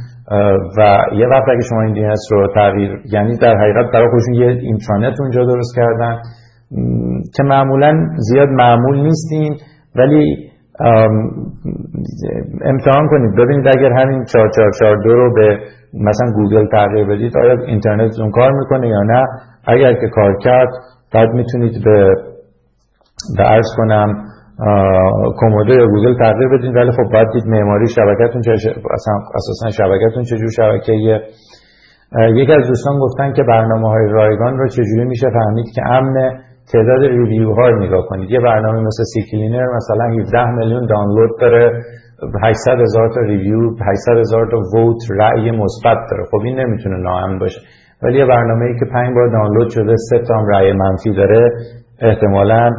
[0.78, 4.48] و یه وقت اگه شما این DNS رو تغییر یعنی در حقیقت برای خودشون یه
[4.48, 6.18] اینترانت اونجا درست کردن
[7.36, 9.58] که معمولا زیاد معمول نیستین
[9.96, 10.50] ولی
[12.66, 13.36] امتحان کنید.
[13.36, 15.58] ببینید اگر همین 4442 رو به
[15.94, 19.26] مثلا گوگل تغییر بدید آیا اینترنت اون کار می‌کنه یا نه؟
[19.68, 20.70] اگر که کار کرد
[21.14, 22.10] بعد می‌تونید به
[23.38, 24.24] به عرض کنم
[25.40, 26.74] Comodo یا گوگل تغییر بدین.
[26.74, 28.52] ولی خب باید دید معماری شبکتون چه
[29.36, 31.22] اساسا شبکتون چجور شبکه‌ایه.
[32.42, 36.14] یکی از دوستان گفتن که برنامه های رایگان رو چجوری میشه فهمید که امن
[36.74, 38.32] تعداد review ها رو نگاه کنید.
[38.32, 41.82] یه برنامه مثل CCleaner مثلا 17 میلیون دانلود داره
[42.44, 46.24] 800 هزار تا review 800 هزار تا vote رأی مثبت داره.
[46.32, 47.62] خب این نمی‌تونه ناامن باشه.
[48.04, 51.50] ولی یه برنامه ای که 5 بار دانلود شده 3 تا رأی منفی داره
[52.02, 52.70] احتمالا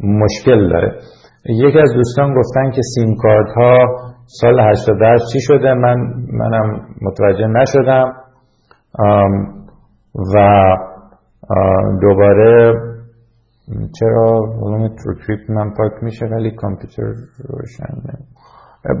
[0.00, 0.92] مشکل داره.
[1.48, 3.86] یکی از دوستان گفتن که سیم کارت ها
[4.26, 5.96] سال 88 چی شده؟ من
[6.32, 8.12] منم متوجه نشدم.
[10.34, 10.36] و
[12.02, 12.72] دوباره
[14.00, 17.02] چرا؟ volume TrueCrypt من پاک میشه ولی کامپیوتر
[17.48, 17.94] روشن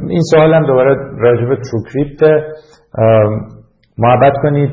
[0.08, 2.22] این سوال هم دوباره راجب TrueCrypt
[3.98, 4.70] محبت کنید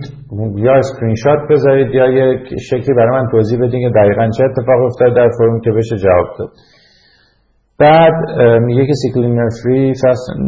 [0.55, 2.39] یا اسکرین شات بذارید یا یک
[2.69, 6.27] شکلی برای من توضیح بدین که دقیقا چه اتفاق افتاد در forum که بشه جواب
[6.39, 6.49] داد.
[7.81, 8.13] بعد
[8.61, 9.93] میگه که CCleaner free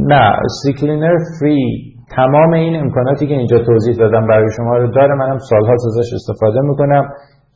[0.07, 5.15] نه CCleaner free تمام این امکاناتی که اینجا توضیح دادم برای شما رو داره.
[5.15, 7.09] منم سالها ازش استفاده می‌کنم.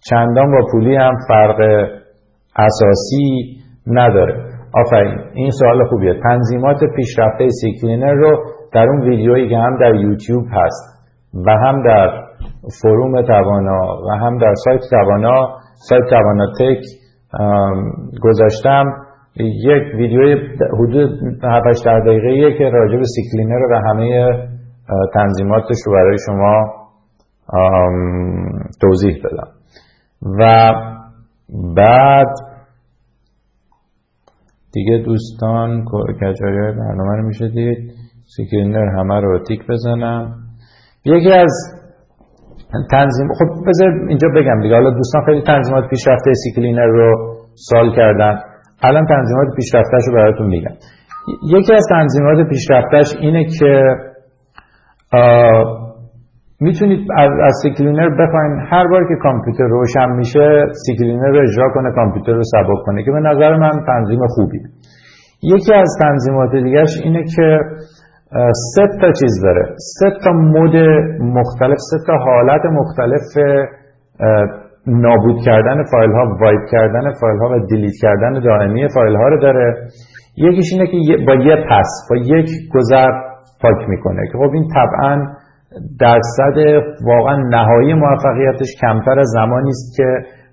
[0.09, 1.59] چندان با پولی هم فرق
[2.55, 4.43] اساسی نداره.
[4.73, 6.13] آفرین این سوال خوبیه.
[6.23, 8.43] تنظیمات پیشرفته CCleaner رو
[8.73, 11.09] در اون ویدیویی که هم در یوتیوب هست
[11.45, 12.23] و هم در
[12.81, 15.47] forum توانا و هم در سایت توانا
[15.89, 16.81] سایت توانا تک
[18.21, 19.06] گذاشتم.
[19.43, 20.35] یک ویدیوی
[20.80, 21.09] حدود
[21.43, 24.30] 7 دقیقه که راجع به CCleaner و همه
[25.14, 26.73] تنظیماتش رو برای شما
[28.81, 29.51] توضیح دادم
[30.39, 30.72] و
[31.76, 32.27] بعد
[34.73, 37.91] دیگه دوستان کجای برنامه رو میشه دید؟
[38.35, 40.35] CCleaner همه رو تیک بزنم.
[41.05, 41.51] یکی از
[42.91, 44.76] تنظیم خب بذار اینجا بگم دیگه.
[44.76, 48.39] حالا دوستان خیلی تنظیمات پیشرفته CCleaner رو سوال کردن.
[48.83, 50.71] الان تنظیمات پیشرفتهش رو براتون میگم.
[51.43, 53.83] یکی از تنظیمات پیشرفتهش اینه که
[56.59, 61.91] می‌تونید از, از CCleaner بخواین هر بار که کامپیوتر روشن میشه CCleaner رو اجرا کنه
[61.95, 64.59] کامپیوتر رو سبک کنه که به نظر من تنظیم خوبی.
[65.43, 67.59] یکی از تنظیمات دیگرش اینه که
[68.75, 69.75] سه تا چیز داره.
[69.77, 70.76] سه تا mode
[71.19, 73.21] مختلف سه تا حالت مختلف
[74.88, 79.39] نابود کردن فایل ها wipe کردن فایل ها و delete کردن دائمی فایل ها رو
[79.39, 79.76] داره.
[80.38, 83.11] یکیش اینه که با یه pass با یک گذر
[83.61, 85.26] پاک می‌کنه که خب این طبعا
[85.99, 86.57] درصد
[87.05, 90.03] واقعا نهایی موفقیتش کمتر از زمانی است که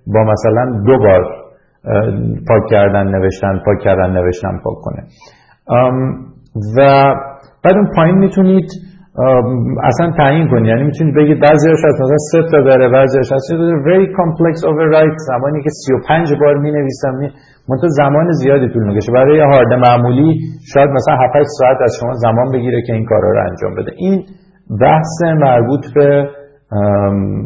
[0.06, 1.24] با مثلا دو بار
[2.48, 5.02] پاک کردن نوشتن پاک کردن نوشتن پاک کنه.
[6.76, 6.80] و
[7.64, 8.66] بعد اون پایین می‌تونید
[9.82, 13.42] اصلا تعیین کنید یعنی می‌تونید بگید هاش از مثلا سه تا داره بعضی هاش از
[13.88, 17.30] very complex overwrite زمانی که 35 بار می نویسم می...
[17.68, 19.12] منتها زمان زیادی طول می‌کشه.
[19.12, 20.38] برای یه هارد معمولی
[20.74, 23.92] شاید مثلا 7 ساعت از شما زمان بگیره که این کارا رو انجام بده.
[23.96, 24.24] این
[24.80, 26.28] بحث مربوط به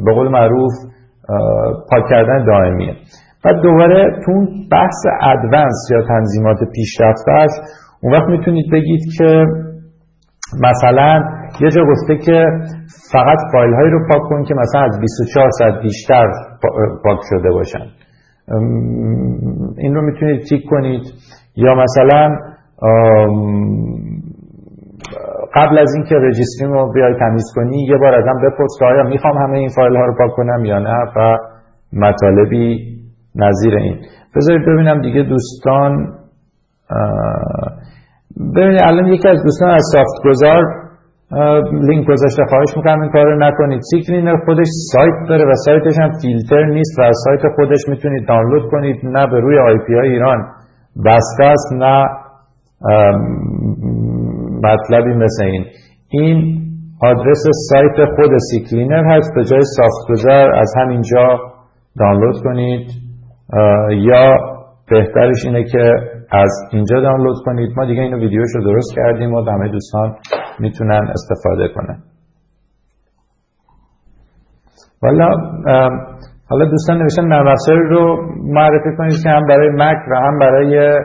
[0.04, 0.72] به قول معروف
[1.90, 2.94] پاک کردن دائمیه.
[3.44, 4.32] بعد دوباره تو
[4.72, 7.50] بحث ادوانس یا تنظیمات پیشرفتهش
[8.02, 9.44] اون وقت می‌تونید بگید که
[10.68, 12.44] مثلا یه جا گفته که
[13.12, 16.26] فقط فایل هایی رو پاک کن که مثلا از 24 ساعت بیشتر
[17.04, 17.86] پاک شده باشن.
[19.78, 21.02] این رو می‌تونید تیک کنید.
[21.56, 22.36] یا مثلا
[25.54, 29.38] قبل از اینکه رجیستریم رو بیای تمیز کنی یه بار ازم بپرس که آیا می‌خوام
[29.38, 31.36] همه این فایل ها رو پاک کنم یا نه و
[31.92, 32.98] مطالبی
[33.36, 33.96] نظیر این.
[34.36, 36.06] بذارید ببینم دیگه دوستان
[38.56, 40.64] ببینید الان یکی از دوستان از سافت گذار
[41.72, 46.10] لینک گذاشته خواهش می‌کنم این کار رو نکنید CCleaner خودش سایت داره و سایتش هم
[46.22, 50.46] فیلتر نیست و سایت خودش می‌تونید دانلود کنید نه به روی IP های ایران.
[51.06, 52.04] بسته است نه
[54.62, 55.64] مطلبی مثل این.
[56.10, 56.58] این
[57.02, 61.38] آدرس سایت خود CCleaner هست به جای سافت گذار از همینجا
[61.98, 62.90] دانلود کنید.
[63.90, 64.36] یا
[64.90, 65.92] بهترش اینه که
[66.30, 67.70] از اینجا دانلود کنید.
[67.76, 70.14] ما دیگه اینو ویدیوش رو درست کردیم و همه دوستان
[70.60, 71.98] می‌تونن استفاده کنن.
[75.02, 75.28] والا
[76.50, 77.54] حالا دوستان نوشتن نرم
[77.90, 80.98] رو معرفی کنید که هم برای مک و هم برای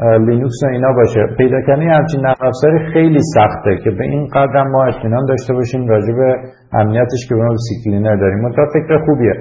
[0.00, 1.26] لینوکس و اینا باشه.
[1.38, 6.12] پیدا کردن همچین نرم خیلی سخته که به این قدر ما اطمینان داشته باشیم راجع
[6.12, 6.36] به
[6.72, 8.52] امنیتش که ما CCleaner داریم.
[8.52, 9.32] تا فکر خوبیه.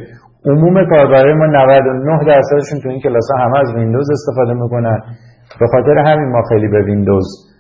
[0.46, 5.00] عموم کاربرای ما 99 درصدشون تو این کلاس همه از ویندوز استفاده می‌کنن.
[5.60, 7.51] به خاطر همین ما خیلی به ویندوز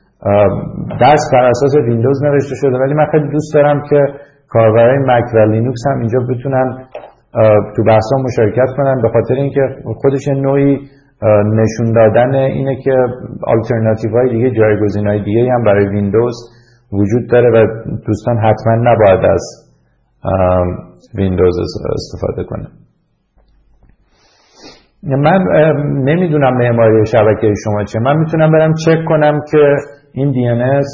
[0.99, 2.77] درس بر اساس ویندوز نوشته شده.
[2.77, 3.99] ولی من خیلی دوست دارم که
[4.49, 6.87] کاربرای مک و لینوکس هم اینجا بتونن
[7.75, 9.01] تو بحثا مشارکت کنن.
[9.01, 9.61] به خاطر اینکه
[10.01, 10.79] خودش نوعی
[11.45, 12.91] نشون دادن اینه که
[13.47, 16.35] آلترناتیو های دیگه جایگزین های دیگه هم برای ویندوز
[16.93, 17.67] وجود داره و
[18.07, 19.43] دوستان حتما نباید از
[21.15, 21.57] ویندوز
[21.93, 22.67] استفاده کنه
[25.03, 25.43] من
[26.03, 29.75] نمی‌دونم معماری شبکه شما چه من می‌تونم برم چک کنم که
[30.13, 30.89] این DNS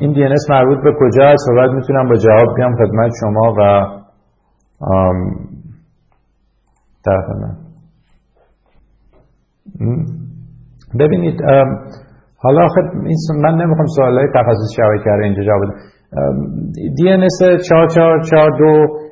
[0.00, 3.86] این DNS مربوط به کجا است؟ و بعد می‌تونم با جواب بیام خدمت شما و
[7.04, 7.56] طرف من.
[11.00, 11.40] ببینید
[12.36, 12.96] حالا خب
[13.34, 15.74] من نمی‌خوام سوال های تخصص شبکه رو اینجا جواب بدم.
[16.98, 17.38] DNS
[17.68, 19.09] 4442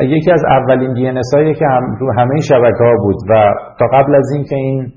[0.00, 4.14] یکی از اولین DNS هایی که هم رو همه شبکه ها بود و تا قبل
[4.14, 4.92] از این که این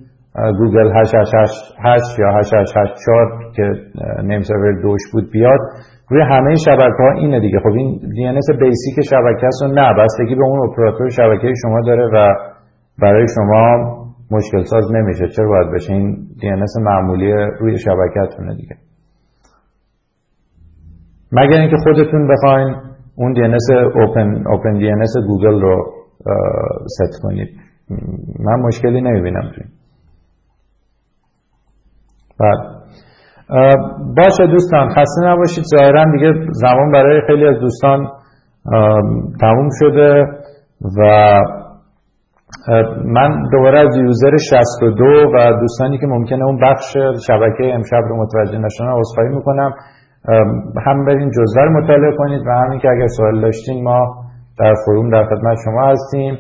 [0.59, 3.63] گوگل 888 یا 8884 که
[4.23, 5.59] نیم سرور دوش بود بیاد
[6.09, 7.59] روی همه شبکه ها اینه دیگه.
[7.59, 12.05] خب این DNS بیسیک شبکه است و نه بستگی به اون اپراتور شبکه شما داره
[12.13, 12.33] و
[13.01, 13.95] برای شما
[14.31, 15.27] مشکل ساز نمیشه.
[15.27, 18.75] چرا باید بشه؟ این DNS معمولی روی شبکتونه دیگه.
[21.31, 22.75] مگر اینکه خودتون بخواین
[23.15, 25.93] اون DNS اوپن اوپن DNS گوگل رو
[26.85, 27.49] ست کنید.
[28.39, 29.63] من مشکلی نمی‌بینم توی
[32.39, 32.57] بعد.
[34.17, 35.63] باشه دوستان خسته نباشید.
[35.77, 38.07] ظاهرا دیگه زمان برای خیلی از دوستان
[39.41, 40.25] تموم شده
[40.97, 41.41] و
[43.05, 46.97] من دوباره از یوزر 62 و دوستانی که ممکنه اون بخش
[47.27, 49.73] شبکه امشب رو متوجه نشدن عذرخواهی می‌کنم.
[50.85, 54.15] هم برین جزوه مطالعه کنید و همین که اگر سوال داشتین ما
[54.59, 56.37] در فروم در خدمت شما هستیم.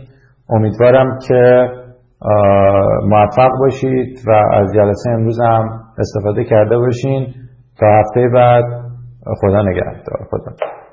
[0.49, 1.69] امیدوارم که
[3.09, 7.27] موفق باشید و از جلسه امروز هم استفاده کرده باشین.
[7.79, 8.63] تا هفته بعد
[9.41, 10.27] خدا نگهدار.
[10.31, 10.84] خدا